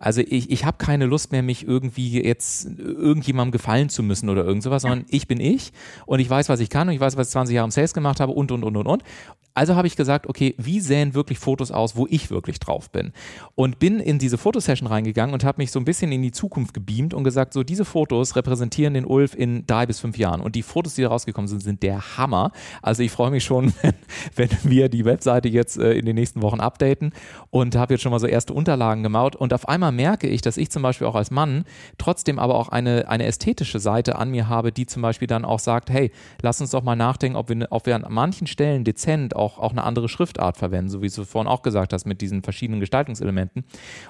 Also 0.00 0.22
ich, 0.22 0.50
ich 0.50 0.64
habe 0.64 0.78
keine 0.78 1.04
Lust 1.04 1.30
mehr, 1.30 1.42
mich 1.42 1.68
irgendwie 1.68 2.22
jetzt 2.22 2.66
irgendjemandem 2.78 3.52
gefallen 3.52 3.90
zu 3.90 4.02
müssen 4.02 4.30
oder 4.30 4.44
irgend 4.44 4.62
sowas, 4.62 4.82
sondern 4.82 5.04
ich 5.10 5.28
bin 5.28 5.40
ich 5.40 5.72
und 6.06 6.20
ich 6.20 6.30
weiß, 6.30 6.48
was 6.48 6.60
ich 6.60 6.70
kann 6.70 6.88
und 6.88 6.94
ich 6.94 7.00
weiß, 7.00 7.18
was 7.18 7.28
ich 7.28 7.32
20 7.32 7.54
Jahre 7.54 7.66
im 7.66 7.70
Sales 7.70 7.92
gemacht 7.92 8.18
habe 8.18 8.32
und, 8.32 8.50
und, 8.50 8.64
und, 8.64 8.78
und, 8.78 8.86
und. 8.86 9.04
Also 9.52 9.74
habe 9.74 9.88
ich 9.88 9.96
gesagt, 9.96 10.28
okay, 10.28 10.54
wie 10.58 10.80
sähen 10.80 11.14
wirklich 11.14 11.38
Fotos 11.38 11.70
aus, 11.70 11.96
wo 11.96 12.06
ich 12.08 12.30
wirklich 12.30 12.60
drauf 12.60 12.90
bin? 12.90 13.12
Und 13.56 13.78
bin 13.78 13.98
in 13.98 14.18
diese 14.18 14.38
Fotosession 14.38 14.86
reingegangen 14.86 15.34
und 15.34 15.44
habe 15.44 15.60
mich 15.60 15.72
so 15.72 15.80
ein 15.80 15.84
bisschen 15.84 16.12
in 16.12 16.22
die 16.22 16.30
Zukunft 16.30 16.72
gebeamt 16.72 17.14
und 17.14 17.24
gesagt, 17.24 17.52
so 17.52 17.64
diese 17.64 17.84
Fotos 17.84 18.36
repräsentieren 18.36 18.94
den 18.94 19.04
Ulf 19.04 19.34
in 19.34 19.66
drei 19.66 19.86
bis 19.86 19.98
fünf 19.98 20.16
Jahren. 20.18 20.40
Und 20.40 20.54
die 20.54 20.62
Fotos, 20.62 20.94
die 20.94 21.02
da 21.02 21.08
rausgekommen 21.08 21.48
sind, 21.48 21.62
sind 21.62 21.82
der 21.82 22.16
Hammer. 22.16 22.52
Also 22.80 23.02
ich 23.02 23.10
freue 23.10 23.32
mich 23.32 23.44
schon, 23.44 23.72
wenn, 23.82 24.50
wenn 24.50 24.70
wir 24.70 24.88
die 24.88 25.04
Webseite 25.04 25.48
jetzt 25.48 25.78
äh, 25.78 25.92
in 25.92 26.06
den 26.06 26.14
nächsten 26.14 26.42
Wochen 26.42 26.60
updaten 26.60 27.12
und 27.50 27.74
habe 27.74 27.94
jetzt 27.94 28.02
schon 28.02 28.12
mal 28.12 28.20
so 28.20 28.28
erste 28.28 28.54
Unterlagen 28.54 29.02
gemaut. 29.02 29.34
Und 29.34 29.52
auf 29.52 29.68
einmal 29.68 29.89
merke 29.92 30.28
ich, 30.28 30.42
dass 30.42 30.56
ich 30.56 30.70
zum 30.70 30.82
Beispiel 30.82 31.06
auch 31.06 31.14
als 31.14 31.30
Mann 31.30 31.64
trotzdem 31.98 32.38
aber 32.38 32.54
auch 32.54 32.68
eine, 32.68 33.08
eine 33.08 33.24
ästhetische 33.24 33.78
Seite 33.78 34.16
an 34.16 34.30
mir 34.30 34.48
habe, 34.48 34.72
die 34.72 34.86
zum 34.86 35.02
Beispiel 35.02 35.28
dann 35.28 35.44
auch 35.44 35.58
sagt, 35.58 35.90
hey, 35.90 36.10
lass 36.42 36.60
uns 36.60 36.70
doch 36.70 36.82
mal 36.82 36.96
nachdenken, 36.96 37.36
ob 37.36 37.48
wir, 37.48 37.66
ob 37.70 37.86
wir 37.86 37.94
an 37.94 38.04
manchen 38.08 38.46
Stellen 38.46 38.84
dezent 38.84 39.36
auch, 39.36 39.58
auch 39.58 39.72
eine 39.72 39.84
andere 39.84 40.08
Schriftart 40.08 40.56
verwenden, 40.56 40.90
so 40.90 41.02
wie 41.02 41.08
du 41.08 41.24
vorhin 41.24 41.50
auch 41.50 41.62
gesagt 41.62 41.92
hast, 41.92 42.06
mit 42.06 42.20
diesen 42.20 42.42
verschiedenen 42.42 42.80
Gestaltungselementen. 42.80 43.64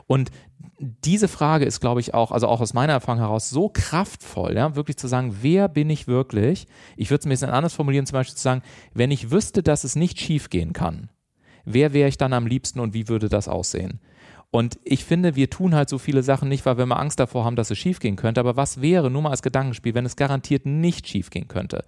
Und 0.07 0.31
diese 0.79 1.29
Frage 1.29 1.65
ist, 1.65 1.81
glaube 1.81 2.01
ich, 2.01 2.15
auch, 2.15 2.33
also 2.33 2.49
auch 2.49 2.61
aus 2.61 2.75
meiner 2.75 2.95
Erfahrung 2.95 3.21
heraus, 3.21 3.51
so 3.51 3.69
kraftvoll, 3.69 4.55
ja, 4.57 4.77
wirklich 4.77 4.97
zu 4.97 5.09
sagen, 5.09 5.37
wer 5.43 5.69
bin 5.69 5.91
ich 5.91 6.07
wirklich? 6.07 6.67
Ich 6.97 7.11
würde 7.11 7.21
es 7.21 7.27
ein 7.27 7.31
bisschen 7.31 7.51
anders 7.51 7.75
formulieren, 7.75 8.07
zum 8.07 8.15
Beispiel 8.15 8.37
zu 8.37 8.43
sagen, 8.43 8.63
wenn 8.95 9.11
ich 9.11 9.31
wüsste, 9.31 9.63
dass 9.63 9.85
es 9.85 9.97
nicht 9.97 10.21
schief 10.21 10.51
gehen 10.51 10.73
kann, 10.73 11.11
wer 11.65 11.93
wäre 11.93 12.09
ich 12.09 12.19
dann 12.19 12.33
am 12.33 12.47
liebsten 12.47 12.81
und 12.81 12.95
wie 12.95 13.09
würde 13.09 13.29
das 13.29 13.49
aussehen? 13.49 14.01
Und 14.51 14.79
ich 14.83 15.05
finde, 15.05 15.37
wir 15.37 15.49
tun 15.49 15.75
halt 15.75 15.89
so 15.89 15.99
viele 15.99 16.23
Sachen 16.23 16.49
nicht, 16.49 16.67
weil 16.67 16.77
wir 16.77 16.87
mal 16.87 16.97
Angst 16.97 17.21
davor 17.21 17.45
haben, 17.45 17.57
dass 17.57 17.71
es 17.71 17.79
schiefgehen 17.79 18.17
könnte. 18.17 18.41
Aber 18.41 18.57
was 18.57 18.81
wäre, 18.81 19.11
nur 19.11 19.23
mal 19.23 19.31
als 19.31 19.43
Gedankenspiel, 19.43 19.95
wenn 19.95 20.07
es 20.07 20.17
garantiert 20.17 20.67
nicht 20.67 21.07
schiefgehen 21.07 21.47
könnte? 21.47 21.85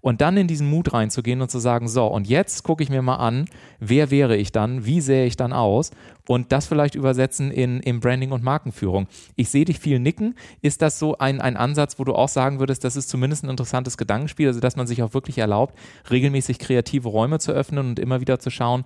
Und 0.00 0.22
dann 0.22 0.36
in 0.36 0.46
diesen 0.46 0.68
Mut 0.68 0.92
reinzugehen 0.92 1.42
und 1.42 1.50
zu 1.50 1.58
sagen, 1.58 1.86
so, 1.86 2.06
und 2.06 2.26
jetzt 2.26 2.64
gucke 2.64 2.82
ich 2.82 2.88
mir 2.88 3.02
mal 3.02 3.16
an, 3.16 3.44
wer 3.80 4.10
wäre 4.10 4.36
ich 4.36 4.50
dann, 4.50 4.86
wie 4.86 5.00
sähe 5.00 5.26
ich 5.26 5.36
dann 5.36 5.52
aus 5.52 5.90
und 6.26 6.52
das 6.52 6.66
vielleicht 6.66 6.94
übersetzen 6.94 7.50
in, 7.50 7.80
in 7.80 8.00
Branding 8.00 8.32
und 8.32 8.42
Markenführung. 8.42 9.08
Ich 9.36 9.50
sehe 9.50 9.66
dich 9.66 9.78
viel 9.78 9.98
nicken. 9.98 10.36
Ist 10.62 10.80
das 10.80 10.98
so 10.98 11.18
ein, 11.18 11.40
ein 11.40 11.56
Ansatz, 11.56 11.98
wo 11.98 12.04
du 12.04 12.14
auch 12.14 12.28
sagen 12.28 12.60
würdest, 12.60 12.82
das 12.82 12.96
ist 12.96 13.10
zumindest 13.10 13.44
ein 13.44 13.50
interessantes 13.50 13.98
Gedankenspiel, 13.98 14.48
also 14.48 14.60
dass 14.60 14.76
man 14.76 14.86
sich 14.86 15.02
auch 15.02 15.12
wirklich 15.12 15.36
erlaubt, 15.36 15.76
regelmäßig 16.10 16.58
kreative 16.58 17.08
Räume 17.08 17.38
zu 17.38 17.52
öffnen 17.52 17.90
und 17.90 17.98
immer 17.98 18.22
wieder 18.22 18.38
zu 18.38 18.48
schauen, 18.48 18.84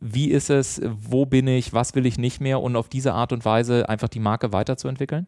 wie 0.00 0.30
ist 0.30 0.50
es, 0.50 0.80
wo 0.84 1.26
bin 1.26 1.46
ich, 1.46 1.72
was 1.72 1.94
will 1.94 2.06
ich 2.06 2.18
nicht 2.18 2.40
mehr 2.40 2.60
und 2.60 2.76
auf 2.76 2.88
diese 2.88 3.12
Art 3.12 3.32
und 3.32 3.44
Weise 3.44 3.88
einfach 3.88 4.08
die 4.08 4.20
Marke 4.20 4.52
weiterzuentwickeln? 4.52 5.26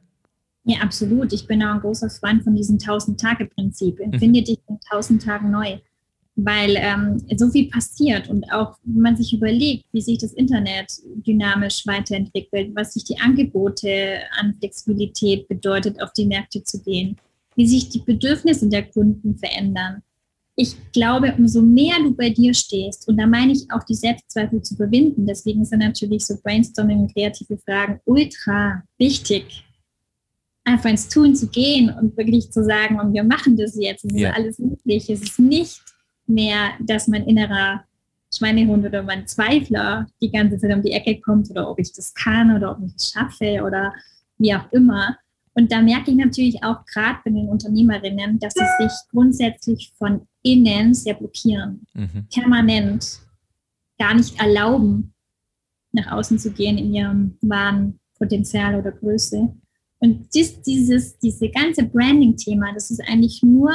Ja, 0.64 0.78
absolut. 0.80 1.32
Ich 1.32 1.46
bin 1.46 1.62
auch 1.62 1.74
ein 1.74 1.80
großer 1.80 2.08
Freund 2.08 2.42
von 2.42 2.54
diesem 2.54 2.78
1000-Tage-Prinzip. 2.78 4.00
Empfinde 4.00 4.40
mhm. 4.40 4.44
dich 4.44 4.58
in 4.68 4.78
1000 4.90 5.22
Tagen 5.22 5.50
neu. 5.50 5.78
Weil 6.36 6.74
ähm, 6.76 7.22
so 7.36 7.48
viel 7.48 7.68
passiert 7.68 8.28
und 8.28 8.50
auch 8.50 8.76
wenn 8.82 9.02
man 9.02 9.16
sich 9.16 9.32
überlegt, 9.32 9.84
wie 9.92 10.00
sich 10.00 10.18
das 10.18 10.32
Internet 10.32 10.92
dynamisch 11.24 11.86
weiterentwickelt, 11.86 12.74
was 12.74 12.94
sich 12.94 13.04
die 13.04 13.20
Angebote 13.20 14.18
an 14.40 14.56
Flexibilität 14.58 15.46
bedeutet, 15.46 16.02
auf 16.02 16.12
die 16.12 16.26
Märkte 16.26 16.64
zu 16.64 16.82
gehen, 16.82 17.16
wie 17.54 17.68
sich 17.68 17.88
die 17.88 18.00
Bedürfnisse 18.00 18.68
der 18.68 18.82
Kunden 18.90 19.38
verändern. 19.38 20.02
Ich 20.56 20.76
glaube, 20.92 21.34
umso 21.36 21.62
mehr 21.62 21.96
du 21.98 22.14
bei 22.14 22.30
dir 22.30 22.54
stehst, 22.54 23.08
und 23.08 23.16
da 23.16 23.26
meine 23.26 23.52
ich 23.52 23.66
auch 23.72 23.82
die 23.82 23.94
Selbstzweifel 23.94 24.62
zu 24.62 24.74
überwinden, 24.74 25.26
deswegen 25.26 25.64
sind 25.64 25.80
natürlich 25.80 26.24
so 26.24 26.36
Brainstorming 26.42 27.00
und 27.00 27.12
kreative 27.12 27.58
Fragen 27.58 28.00
ultra 28.04 28.82
wichtig, 28.96 29.64
einfach 30.64 30.90
ins 30.90 31.08
Tun 31.08 31.34
zu 31.34 31.48
gehen 31.48 31.90
und 31.90 32.16
wirklich 32.16 32.50
zu 32.50 32.64
sagen, 32.64 33.00
und 33.00 33.12
wir 33.12 33.24
machen 33.24 33.56
das 33.56 33.76
jetzt, 33.76 34.04
es 34.04 34.12
ist 34.12 34.20
ja. 34.20 34.30
alles 34.32 34.58
möglich. 34.58 35.10
Es 35.10 35.22
ist 35.22 35.38
nicht 35.38 35.82
mehr, 36.26 36.70
dass 36.80 37.08
mein 37.08 37.26
innerer 37.26 37.84
Schweinehund 38.34 38.84
oder 38.84 39.02
mein 39.02 39.26
Zweifler 39.26 40.06
die 40.20 40.30
ganze 40.30 40.58
Zeit 40.58 40.74
um 40.74 40.82
die 40.82 40.92
Ecke 40.92 41.20
kommt 41.20 41.50
oder 41.50 41.70
ob 41.70 41.78
ich 41.78 41.92
das 41.92 42.14
kann 42.14 42.54
oder 42.56 42.72
ob 42.72 42.78
ich 42.84 42.92
es 42.96 43.10
schaffe 43.10 43.62
oder 43.62 43.92
wie 44.38 44.54
auch 44.54 44.70
immer. 44.72 45.16
Und 45.54 45.70
da 45.70 45.80
merke 45.80 46.10
ich 46.10 46.16
natürlich 46.16 46.64
auch 46.64 46.84
gerade 46.86 47.18
bei 47.24 47.30
den 47.30 47.48
Unternehmerinnen, 47.48 48.38
dass 48.40 48.54
sie 48.54 48.64
sich 48.78 48.92
grundsätzlich 49.10 49.92
von 49.98 50.26
innen 50.44 50.94
sehr 50.94 51.14
blockieren, 51.14 51.86
mhm. 51.94 52.28
permanent 52.32 53.20
gar 53.98 54.14
nicht 54.14 54.38
erlauben, 54.38 55.14
nach 55.92 56.12
außen 56.12 56.38
zu 56.38 56.52
gehen 56.52 56.78
in 56.78 56.94
ihrem 56.94 57.38
wahren 57.40 57.98
Potenzial 58.16 58.78
oder 58.78 58.92
Größe. 58.92 59.54
Und 59.98 60.34
dies, 60.34 60.60
dieses, 60.62 61.18
diese 61.18 61.48
ganze 61.48 61.84
Branding-Thema, 61.84 62.72
das 62.74 62.90
ist 62.90 63.00
eigentlich 63.08 63.42
nur 63.42 63.72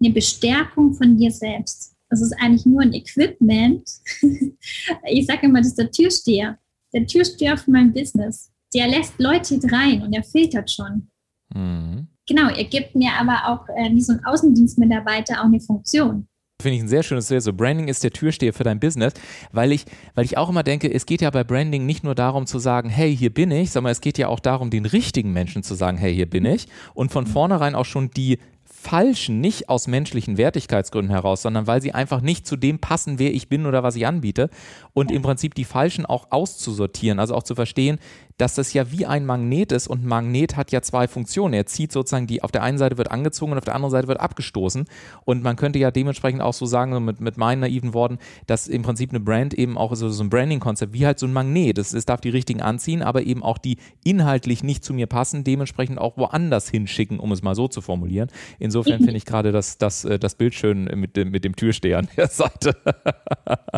eine 0.00 0.12
Bestärkung 0.12 0.94
von 0.94 1.16
dir 1.16 1.30
selbst. 1.30 1.96
Das 2.10 2.20
ist 2.20 2.34
eigentlich 2.40 2.66
nur 2.66 2.82
ein 2.82 2.92
Equipment. 2.92 3.88
ich 5.06 5.26
sage 5.26 5.46
immer, 5.46 5.60
das 5.60 5.68
ist 5.68 5.78
der 5.78 5.90
Türsteher. 5.90 6.58
Der 6.92 7.06
Türsteher 7.06 7.56
für 7.56 7.70
mein 7.70 7.92
Business. 7.92 8.52
Der 8.74 8.88
lässt 8.88 9.18
Leute 9.18 9.58
rein 9.70 10.02
und 10.02 10.12
er 10.12 10.22
filtert 10.22 10.70
schon. 10.70 11.10
Mhm. 11.54 12.08
Genau, 12.26 12.48
er 12.48 12.64
gibt 12.64 12.94
mir 12.94 13.10
aber 13.18 13.48
auch 13.48 13.68
äh, 13.76 13.90
wie 13.90 14.00
so 14.00 14.14
ein 14.14 14.24
Außendienstmitarbeiter 14.24 15.40
auch 15.40 15.46
eine 15.46 15.60
Funktion. 15.60 16.26
Finde 16.62 16.76
ich 16.76 16.82
ein 16.84 16.88
sehr 16.88 17.02
schönes 17.02 17.28
Bild. 17.28 17.42
So 17.42 17.52
Branding 17.52 17.88
ist 17.88 18.04
der 18.04 18.12
Türsteher 18.12 18.54
für 18.54 18.64
dein 18.64 18.80
Business, 18.80 19.12
weil 19.52 19.72
ich, 19.72 19.84
weil 20.14 20.24
ich 20.24 20.38
auch 20.38 20.48
immer 20.48 20.62
denke, 20.62 20.90
es 20.90 21.04
geht 21.04 21.20
ja 21.20 21.30
bei 21.30 21.44
Branding 21.44 21.84
nicht 21.84 22.04
nur 22.04 22.14
darum 22.14 22.46
zu 22.46 22.58
sagen, 22.58 22.88
hey, 22.88 23.14
hier 23.14 23.34
bin 23.34 23.50
ich, 23.50 23.72
sondern 23.72 23.90
es 23.90 24.00
geht 24.00 24.18
ja 24.18 24.28
auch 24.28 24.40
darum, 24.40 24.70
den 24.70 24.86
richtigen 24.86 25.32
Menschen 25.32 25.62
zu 25.62 25.74
sagen, 25.74 25.98
hey, 25.98 26.14
hier 26.14 26.30
bin 26.30 26.46
ich 26.46 26.68
und 26.94 27.12
von 27.12 27.26
vornherein 27.26 27.74
auch 27.74 27.84
schon 27.84 28.10
die 28.10 28.38
falschen, 28.64 29.40
nicht 29.40 29.68
aus 29.68 29.88
menschlichen 29.88 30.36
Wertigkeitsgründen 30.36 31.10
heraus, 31.10 31.42
sondern 31.42 31.66
weil 31.66 31.82
sie 31.82 31.92
einfach 31.92 32.20
nicht 32.20 32.46
zu 32.46 32.56
dem 32.56 32.78
passen, 32.78 33.18
wer 33.18 33.34
ich 33.34 33.48
bin 33.48 33.66
oder 33.66 33.82
was 33.82 33.96
ich 33.96 34.06
anbiete 34.06 34.50
und 34.92 35.10
im 35.10 35.22
Prinzip 35.22 35.54
die 35.54 35.64
falschen 35.64 36.06
auch 36.06 36.28
auszusortieren, 36.30 37.18
also 37.18 37.34
auch 37.34 37.42
zu 37.42 37.54
verstehen, 37.54 37.98
dass 38.38 38.56
das 38.56 38.72
ja 38.72 38.90
wie 38.90 39.06
ein 39.06 39.26
Magnet 39.26 39.70
ist 39.70 39.86
und 39.86 40.04
ein 40.04 40.08
Magnet 40.08 40.56
hat 40.56 40.72
ja 40.72 40.82
zwei 40.82 41.06
Funktionen. 41.06 41.54
Er 41.54 41.66
zieht 41.66 41.92
sozusagen 41.92 42.26
die, 42.26 42.42
auf 42.42 42.50
der 42.50 42.62
einen 42.62 42.78
Seite 42.78 42.98
wird 42.98 43.10
angezogen 43.10 43.52
und 43.52 43.58
auf 43.58 43.64
der 43.64 43.74
anderen 43.74 43.92
Seite 43.92 44.08
wird 44.08 44.20
abgestoßen. 44.20 44.86
Und 45.24 45.42
man 45.42 45.56
könnte 45.56 45.78
ja 45.78 45.90
dementsprechend 45.90 46.42
auch 46.42 46.52
so 46.52 46.66
sagen, 46.66 47.04
mit, 47.04 47.20
mit 47.20 47.36
meinen 47.36 47.60
naiven 47.60 47.94
Worten, 47.94 48.18
dass 48.46 48.66
im 48.66 48.82
Prinzip 48.82 49.10
eine 49.10 49.20
Brand 49.20 49.54
eben 49.54 49.78
auch 49.78 49.94
so, 49.94 50.08
so 50.08 50.24
ein 50.24 50.30
Branding-Konzept, 50.30 50.92
wie 50.92 51.06
halt 51.06 51.18
so 51.18 51.26
ein 51.26 51.32
Magnet. 51.32 51.78
Es, 51.78 51.92
es 51.92 52.06
darf 52.06 52.20
die 52.20 52.30
richtigen 52.30 52.60
anziehen, 52.60 53.02
aber 53.02 53.22
eben 53.22 53.42
auch 53.42 53.58
die 53.58 53.78
inhaltlich 54.02 54.64
nicht 54.64 54.84
zu 54.84 54.94
mir 54.94 55.06
passen, 55.06 55.44
dementsprechend 55.44 55.98
auch 55.98 56.16
woanders 56.16 56.68
hinschicken, 56.68 57.20
um 57.20 57.30
es 57.30 57.42
mal 57.42 57.54
so 57.54 57.68
zu 57.68 57.80
formulieren. 57.80 58.30
Insofern 58.58 58.98
finde 58.98 59.16
ich 59.16 59.26
gerade 59.26 59.52
das, 59.52 59.78
das, 59.78 60.04
äh, 60.04 60.18
das 60.18 60.34
Bild 60.34 60.54
schön 60.54 60.84
mit 60.96 61.16
dem, 61.16 61.30
mit 61.30 61.44
dem 61.44 61.54
Türsteher 61.54 61.98
an 61.98 62.08
der 62.16 62.28
Seite. 62.28 62.76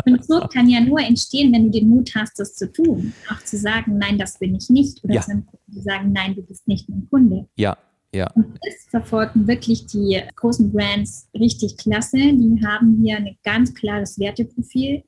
Und 0.05 0.25
so 0.25 0.39
kann 0.51 0.67
ja 0.67 0.81
nur 0.81 0.99
entstehen, 0.99 1.53
wenn 1.53 1.65
du 1.65 1.69
den 1.69 1.89
Mut 1.89 2.11
hast, 2.15 2.39
das 2.39 2.55
zu 2.55 2.71
tun. 2.71 3.13
Auch 3.31 3.43
zu 3.43 3.57
sagen, 3.57 3.97
nein, 3.97 4.17
das 4.17 4.39
bin 4.47 4.55
ich 4.55 4.69
nicht. 4.69 5.03
Oder 5.03 5.15
Ja. 5.15 5.21
zu 5.21 5.31
einem 5.31 5.45
Kunden 5.45 5.73
zu 5.73 5.81
sagen, 5.81 6.11
nein, 6.13 6.35
du 6.35 6.41
bist 6.41 6.67
nicht 6.67 6.87
mein 6.89 7.07
Kunde. 7.09 7.47
Ja, 7.55 7.77
ja. 8.13 8.29
Und 8.31 8.57
das 8.63 8.85
verfolgen 8.89 9.47
wirklich 9.47 9.85
die 9.87 10.21
großen 10.35 10.71
Brands 10.71 11.27
richtig 11.37 11.77
klasse. 11.77 12.17
Die 12.17 12.61
haben 12.65 12.99
hier 13.03 13.17
ein 13.17 13.37
ganz 13.43 13.73
klares 13.73 14.17
Werteprofil. 14.19 15.03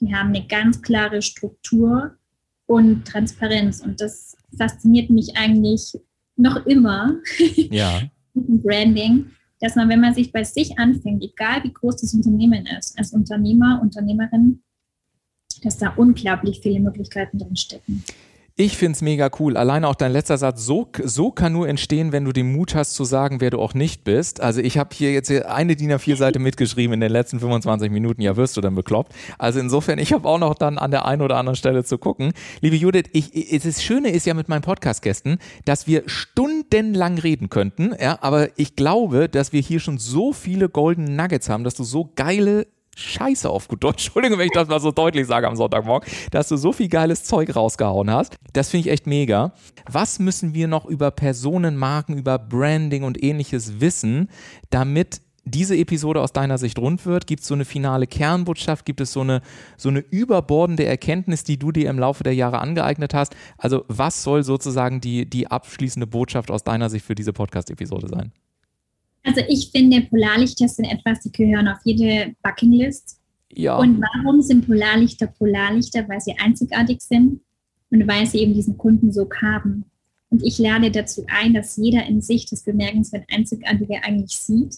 Die 0.00 0.14
haben 0.14 0.28
eine 0.28 0.46
ganz 0.46 0.80
klare 0.80 1.20
Struktur 1.22 2.12
und 2.66 3.04
Transparenz. 3.06 3.80
Und 3.80 4.00
das 4.00 4.36
fasziniert 4.56 5.10
mich 5.10 5.36
eigentlich 5.36 5.92
noch 6.36 6.64
immer 6.66 7.16
Ja. 7.70 8.00
dem 8.34 8.62
Branding, 8.62 9.26
dass 9.60 9.74
man, 9.76 9.88
wenn 9.88 10.00
man 10.00 10.14
sich 10.14 10.32
bei 10.32 10.44
sich 10.44 10.78
anfängt, 10.78 11.22
egal 11.22 11.64
wie 11.64 11.72
groß 11.72 11.96
das 11.96 12.14
Unternehmen 12.14 12.64
ist, 12.78 12.96
als 12.98 13.12
Unternehmer, 13.12 13.80
Unternehmerin, 13.82 14.62
dass 15.62 15.76
da 15.78 15.88
unglaublich 15.96 16.60
viele 16.62 16.78
Möglichkeiten 16.78 17.38
drin 17.38 17.56
stecken. 17.56 18.04
Ich 18.60 18.76
finde 18.76 18.96
es 18.96 19.02
mega 19.02 19.30
cool. 19.38 19.56
Alleine 19.56 19.86
auch 19.86 19.94
dein 19.94 20.10
letzter 20.10 20.36
Satz, 20.36 20.66
so, 20.66 20.88
so 21.04 21.30
kann 21.30 21.52
nur 21.52 21.68
entstehen, 21.68 22.10
wenn 22.10 22.24
du 22.24 22.32
den 22.32 22.50
Mut 22.50 22.74
hast 22.74 22.94
zu 22.94 23.04
sagen, 23.04 23.40
wer 23.40 23.50
du 23.50 23.60
auch 23.60 23.72
nicht 23.72 24.02
bist. 24.02 24.40
Also 24.40 24.60
ich 24.60 24.78
habe 24.78 24.90
hier 24.92 25.12
jetzt 25.12 25.30
eine 25.30 25.76
DIN 25.76 25.92
A4-Seite 25.92 26.40
mitgeschrieben 26.40 26.94
in 26.94 27.00
den 27.00 27.12
letzten 27.12 27.38
25 27.38 27.88
Minuten. 27.92 28.20
Ja, 28.20 28.36
wirst 28.36 28.56
du 28.56 28.60
dann 28.60 28.74
bekloppt. 28.74 29.14
Also 29.38 29.60
insofern, 29.60 30.00
ich 30.00 30.12
habe 30.12 30.28
auch 30.28 30.40
noch 30.40 30.54
dann 30.54 30.76
an 30.76 30.90
der 30.90 31.04
einen 31.04 31.22
oder 31.22 31.36
anderen 31.36 31.54
Stelle 31.54 31.84
zu 31.84 31.98
gucken. 31.98 32.32
Liebe 32.60 32.74
Judith, 32.74 33.04
ich, 33.12 33.32
ich, 33.32 33.62
das 33.62 33.80
Schöne 33.80 34.10
ist 34.10 34.26
ja 34.26 34.34
mit 34.34 34.48
meinen 34.48 34.62
Podcast-Gästen, 34.62 35.38
dass 35.64 35.86
wir 35.86 36.02
stundenlang 36.06 37.18
reden 37.18 37.50
könnten. 37.50 37.94
Ja, 38.00 38.18
aber 38.22 38.48
ich 38.58 38.74
glaube, 38.74 39.28
dass 39.28 39.52
wir 39.52 39.60
hier 39.60 39.78
schon 39.78 39.98
so 39.98 40.32
viele 40.32 40.68
Golden 40.68 41.14
Nuggets 41.14 41.48
haben, 41.48 41.62
dass 41.62 41.74
du 41.74 41.84
so 41.84 42.10
geile 42.16 42.66
Scheiße 42.98 43.48
auf 43.48 43.68
gut 43.68 43.84
Deutsch, 43.84 44.06
Entschuldigung, 44.06 44.38
wenn 44.38 44.46
ich 44.46 44.52
das 44.52 44.68
mal 44.68 44.80
so 44.80 44.90
deutlich 44.90 45.26
sage 45.26 45.46
am 45.46 45.56
Sonntagmorgen, 45.56 46.08
dass 46.30 46.48
du 46.48 46.56
so 46.56 46.72
viel 46.72 46.88
geiles 46.88 47.24
Zeug 47.24 47.54
rausgehauen 47.54 48.10
hast. 48.10 48.36
Das 48.52 48.70
finde 48.70 48.88
ich 48.88 48.92
echt 48.92 49.06
mega. 49.06 49.52
Was 49.90 50.18
müssen 50.18 50.54
wir 50.54 50.68
noch 50.68 50.84
über 50.84 51.10
Personenmarken, 51.10 52.18
über 52.18 52.38
Branding 52.38 53.04
und 53.04 53.22
ähnliches 53.22 53.80
wissen, 53.80 54.28
damit 54.70 55.20
diese 55.44 55.76
Episode 55.76 56.20
aus 56.20 56.32
deiner 56.32 56.58
Sicht 56.58 56.78
rund 56.78 57.06
wird? 57.06 57.26
Gibt 57.26 57.42
es 57.42 57.48
so 57.48 57.54
eine 57.54 57.64
finale 57.64 58.06
Kernbotschaft? 58.06 58.84
Gibt 58.84 59.00
es 59.00 59.12
so 59.12 59.20
eine, 59.20 59.42
so 59.76 59.88
eine 59.88 60.00
überbordende 60.00 60.84
Erkenntnis, 60.84 61.44
die 61.44 61.58
du 61.58 61.72
dir 61.72 61.88
im 61.90 61.98
Laufe 61.98 62.24
der 62.24 62.34
Jahre 62.34 62.58
angeeignet 62.58 63.14
hast? 63.14 63.34
Also 63.56 63.84
was 63.88 64.22
soll 64.22 64.42
sozusagen 64.42 65.00
die, 65.00 65.28
die 65.28 65.50
abschließende 65.50 66.06
Botschaft 66.06 66.50
aus 66.50 66.64
deiner 66.64 66.90
Sicht 66.90 67.06
für 67.06 67.14
diese 67.14 67.32
Podcast-Episode 67.32 68.08
sein? 68.08 68.32
Also 69.28 69.42
ich 69.46 69.70
finde, 69.70 70.00
Polarlichter 70.02 70.68
sind 70.68 70.86
etwas, 70.86 71.20
die 71.20 71.30
gehören 71.30 71.68
auf 71.68 71.78
jede 71.84 72.34
Buckinglist. 72.42 73.20
Ja. 73.52 73.76
Und 73.76 74.00
warum 74.00 74.40
sind 74.40 74.66
Polarlichter 74.66 75.26
Polarlichter? 75.26 76.08
Weil 76.08 76.20
sie 76.20 76.34
einzigartig 76.38 77.02
sind 77.02 77.40
und 77.90 78.08
weil 78.08 78.26
sie 78.26 78.38
eben 78.38 78.54
diesen 78.54 78.78
Kundensog 78.78 79.42
haben. 79.42 79.84
Und 80.30 80.42
ich 80.42 80.58
lade 80.58 80.90
dazu 80.90 81.24
ein, 81.28 81.52
dass 81.52 81.76
jeder 81.76 82.06
in 82.06 82.22
sich 82.22 82.46
das 82.46 82.62
bemerkenswert 82.62 83.24
Einzigartige 83.30 84.02
eigentlich 84.02 84.38
sieht 84.38 84.76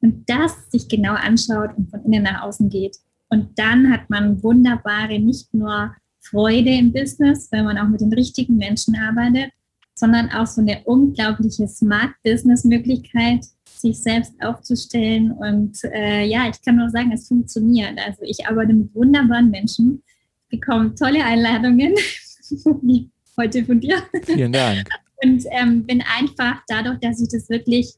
und 0.00 0.28
das 0.30 0.70
sich 0.70 0.88
genau 0.88 1.14
anschaut 1.14 1.76
und 1.76 1.90
von 1.90 2.04
innen 2.04 2.22
nach 2.22 2.42
außen 2.42 2.70
geht. 2.70 2.96
Und 3.28 3.58
dann 3.58 3.92
hat 3.92 4.08
man 4.08 4.42
wunderbare, 4.42 5.18
nicht 5.18 5.52
nur 5.52 5.94
Freude 6.20 6.70
im 6.70 6.92
Business, 6.92 7.48
weil 7.52 7.64
man 7.64 7.76
auch 7.76 7.88
mit 7.88 8.00
den 8.00 8.12
richtigen 8.12 8.56
Menschen 8.56 8.96
arbeitet, 8.96 9.52
sondern 9.94 10.30
auch 10.30 10.46
so 10.46 10.60
eine 10.60 10.82
unglaubliche 10.84 11.66
Smart-Business-Möglichkeit, 11.66 13.46
sich 13.80 14.00
selbst 14.02 14.34
aufzustellen. 14.40 15.32
Und 15.32 15.82
äh, 15.84 16.24
ja, 16.24 16.48
ich 16.48 16.60
kann 16.62 16.76
nur 16.76 16.90
sagen, 16.90 17.12
es 17.12 17.28
funktioniert. 17.28 17.98
Also 18.04 18.22
ich 18.22 18.46
arbeite 18.46 18.72
mit 18.72 18.94
wunderbaren 18.94 19.50
Menschen, 19.50 20.02
bekomme 20.48 20.94
tolle 20.94 21.24
Einladungen, 21.24 21.94
wie 22.82 23.10
heute 23.36 23.64
von 23.64 23.80
dir. 23.80 24.02
Vielen 24.24 24.52
Dank. 24.52 24.88
Und 25.22 25.44
ähm, 25.50 25.84
bin 25.84 26.02
einfach 26.02 26.62
dadurch, 26.68 26.98
dass 27.00 27.20
ich 27.20 27.28
das 27.28 27.48
wirklich 27.48 27.94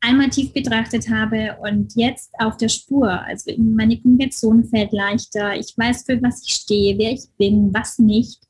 einmal 0.00 0.30
tief 0.30 0.52
betrachtet 0.52 1.08
habe 1.08 1.56
und 1.60 1.94
jetzt 1.96 2.30
auf 2.38 2.56
der 2.56 2.68
Spur. 2.68 3.08
Also 3.08 3.52
meine 3.58 4.00
Kommunikation 4.00 4.64
fällt 4.64 4.92
leichter. 4.92 5.56
Ich 5.56 5.76
weiß, 5.76 6.04
für 6.04 6.22
was 6.22 6.42
ich 6.44 6.54
stehe, 6.54 6.98
wer 6.98 7.12
ich 7.12 7.24
bin, 7.36 7.72
was 7.74 7.98
nicht. 7.98 8.40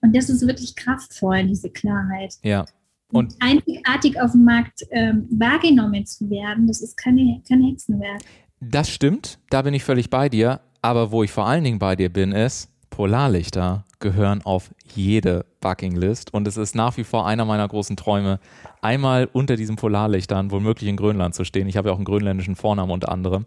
Und 0.00 0.14
das 0.14 0.28
ist 0.28 0.46
wirklich 0.46 0.74
kraftvoll, 0.76 1.44
diese 1.46 1.70
Klarheit. 1.70 2.34
Ja. 2.42 2.64
Und, 3.12 3.34
einzigartig 3.40 4.20
auf 4.20 4.32
dem 4.32 4.44
Markt 4.44 4.82
ähm, 4.90 5.28
wahrgenommen 5.30 6.04
zu 6.06 6.28
werden, 6.28 6.66
das 6.66 6.80
ist 6.82 6.96
keine, 6.96 7.40
kein 7.48 7.62
Hexenwerk. 7.62 8.20
Das 8.60 8.90
stimmt, 8.90 9.38
da 9.50 9.62
bin 9.62 9.74
ich 9.74 9.84
völlig 9.84 10.10
bei 10.10 10.28
dir. 10.28 10.60
Aber 10.82 11.10
wo 11.10 11.22
ich 11.22 11.32
vor 11.32 11.46
allen 11.46 11.64
Dingen 11.64 11.78
bei 11.78 11.96
dir 11.96 12.12
bin, 12.12 12.32
ist, 12.32 12.70
Polarlichter 12.90 13.84
gehören 13.98 14.42
auf 14.42 14.70
jede 14.94 15.46
Buckinglist 15.60 16.32
und 16.32 16.46
es 16.46 16.56
ist 16.56 16.74
nach 16.74 16.96
wie 16.96 17.04
vor 17.04 17.26
einer 17.26 17.44
meiner 17.44 17.66
großen 17.66 17.96
Träume, 17.96 18.38
einmal 18.82 19.28
unter 19.32 19.56
diesen 19.56 19.76
Polarlichtern, 19.76 20.50
womöglich 20.50 20.88
in 20.88 20.96
Grönland 20.96 21.34
zu 21.34 21.44
stehen. 21.44 21.66
Ich 21.66 21.76
habe 21.76 21.88
ja 21.88 21.92
auch 21.92 21.98
einen 21.98 22.04
grönländischen 22.04 22.56
Vornamen 22.56 22.92
unter 22.92 23.10
anderem. 23.10 23.46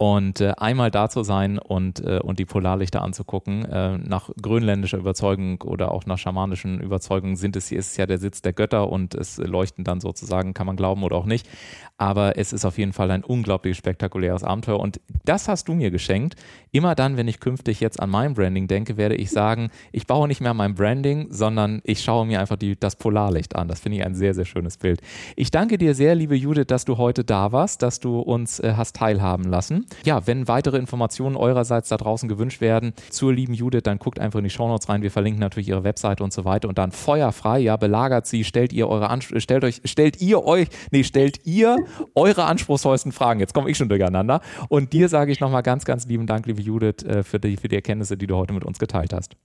Und 0.00 0.40
äh, 0.40 0.52
einmal 0.56 0.92
da 0.92 1.08
zu 1.08 1.24
sein 1.24 1.58
und, 1.58 1.98
äh, 2.04 2.20
und 2.20 2.38
die 2.38 2.44
Polarlichter 2.44 3.02
anzugucken, 3.02 3.64
äh, 3.64 3.98
nach 3.98 4.30
grönländischer 4.40 4.96
Überzeugung 4.96 5.60
oder 5.62 5.90
auch 5.90 6.06
nach 6.06 6.18
schamanischen 6.18 6.80
Überzeugungen 6.80 7.34
sind 7.34 7.56
es, 7.56 7.72
ist 7.72 7.90
es 7.90 7.96
ja 7.96 8.06
der 8.06 8.18
Sitz 8.18 8.40
der 8.40 8.52
Götter 8.52 8.92
und 8.92 9.16
es 9.16 9.38
leuchten 9.38 9.82
dann 9.82 10.00
sozusagen, 10.00 10.54
kann 10.54 10.68
man 10.68 10.76
glauben 10.76 11.02
oder 11.02 11.16
auch 11.16 11.26
nicht. 11.26 11.48
Aber 11.96 12.38
es 12.38 12.52
ist 12.52 12.64
auf 12.64 12.78
jeden 12.78 12.92
Fall 12.92 13.10
ein 13.10 13.24
unglaublich 13.24 13.76
spektakuläres 13.76 14.44
Abenteuer 14.44 14.78
und 14.78 15.00
das 15.24 15.48
hast 15.48 15.66
du 15.66 15.74
mir 15.74 15.90
geschenkt. 15.90 16.36
Immer 16.70 16.94
dann, 16.94 17.16
wenn 17.16 17.26
ich 17.26 17.40
künftig 17.40 17.80
jetzt 17.80 17.98
an 17.98 18.08
mein 18.08 18.34
Branding 18.34 18.68
denke, 18.68 18.96
werde 18.96 19.16
ich 19.16 19.32
sagen, 19.32 19.70
ich 19.90 20.06
baue 20.06 20.28
nicht 20.28 20.40
mehr 20.40 20.54
mein 20.54 20.76
Branding, 20.76 21.26
sondern 21.30 21.80
ich 21.82 22.02
schaue 22.02 22.24
mir 22.24 22.38
einfach 22.38 22.56
die, 22.56 22.78
das 22.78 22.94
Polarlicht 22.94 23.56
an. 23.56 23.66
Das 23.66 23.80
finde 23.80 23.98
ich 23.98 24.06
ein 24.06 24.14
sehr, 24.14 24.32
sehr 24.32 24.44
schönes 24.44 24.76
Bild. 24.76 25.00
Ich 25.34 25.50
danke 25.50 25.76
dir 25.76 25.96
sehr, 25.96 26.14
liebe 26.14 26.36
Judith, 26.36 26.66
dass 26.68 26.84
du 26.84 26.98
heute 26.98 27.24
da 27.24 27.50
warst, 27.50 27.82
dass 27.82 27.98
du 27.98 28.20
uns 28.20 28.60
äh, 28.60 28.74
hast 28.76 28.94
teilhaben 28.94 29.42
lassen. 29.42 29.86
Ja, 30.04 30.26
wenn 30.26 30.48
weitere 30.48 30.78
Informationen 30.78 31.36
eurerseits 31.36 31.88
da 31.88 31.96
draußen 31.96 32.28
gewünscht 32.28 32.60
werden 32.60 32.92
zur 33.10 33.32
lieben 33.32 33.54
Judith, 33.54 33.82
dann 33.84 33.98
guckt 33.98 34.18
einfach 34.18 34.38
in 34.38 34.44
die 34.44 34.50
Shownotes 34.50 34.88
rein. 34.88 35.02
Wir 35.02 35.10
verlinken 35.10 35.40
natürlich 35.40 35.68
ihre 35.68 35.84
Webseite 35.84 36.24
und 36.24 36.32
so 36.32 36.44
weiter 36.44 36.68
und 36.68 36.78
dann 36.78 36.92
feuerfrei, 36.92 37.58
ja, 37.60 37.76
belagert 37.76 38.26
sie, 38.26 38.44
stellt 38.44 38.72
ihr 38.72 38.88
eure 38.88 39.10
Anspr 39.10 39.40
stellt 39.40 39.64
euch, 39.64 39.80
stellt 39.84 40.20
ihr 40.20 40.44
euch, 40.44 40.68
nee, 40.90 41.04
stellt 41.04 41.46
ihr 41.46 41.76
eure 42.14 42.44
anspruchsvollsten 42.44 43.12
Fragen. 43.12 43.40
Jetzt 43.40 43.54
komme 43.54 43.70
ich 43.70 43.76
schon 43.76 43.88
durcheinander. 43.88 44.40
Und 44.68 44.92
dir 44.92 45.08
sage 45.08 45.32
ich 45.32 45.40
nochmal 45.40 45.62
ganz, 45.62 45.84
ganz 45.84 46.06
lieben 46.06 46.26
Dank, 46.26 46.46
liebe 46.46 46.62
Judith, 46.62 47.04
äh, 47.04 47.22
für 47.22 47.40
die, 47.40 47.56
für 47.56 47.68
die 47.68 47.76
Erkenntnisse, 47.76 48.16
die 48.16 48.26
du 48.26 48.36
heute 48.36 48.52
mit 48.52 48.64
uns 48.64 48.78
geteilt 48.78 49.12
hast. 49.12 49.36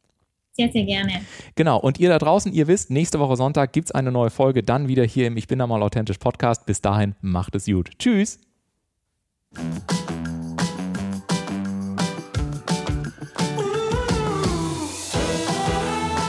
Sehr, 0.55 0.71
sehr 0.71 0.85
gerne. 0.85 1.21
Genau. 1.55 1.79
Und 1.79 1.99
ihr 1.99 2.09
da 2.09 2.19
draußen, 2.19 2.53
ihr 2.53 2.67
wisst, 2.67 2.91
nächste 2.91 3.19
Woche 3.19 3.35
Sonntag 3.35 3.73
gibt 3.73 3.87
es 3.87 3.91
eine 3.91 4.11
neue 4.11 4.29
Folge, 4.29 4.61
dann 4.61 4.87
wieder 4.87 5.03
hier 5.03 5.25
im 5.27 5.35
Ich 5.35 5.47
bin 5.47 5.57
da 5.57 5.65
mal 5.65 5.81
authentisch 5.81 6.19
Podcast. 6.19 6.67
Bis 6.67 6.79
dahin, 6.79 7.15
macht 7.21 7.55
es 7.55 7.65
gut. 7.65 7.89
Tschüss. 7.97 8.39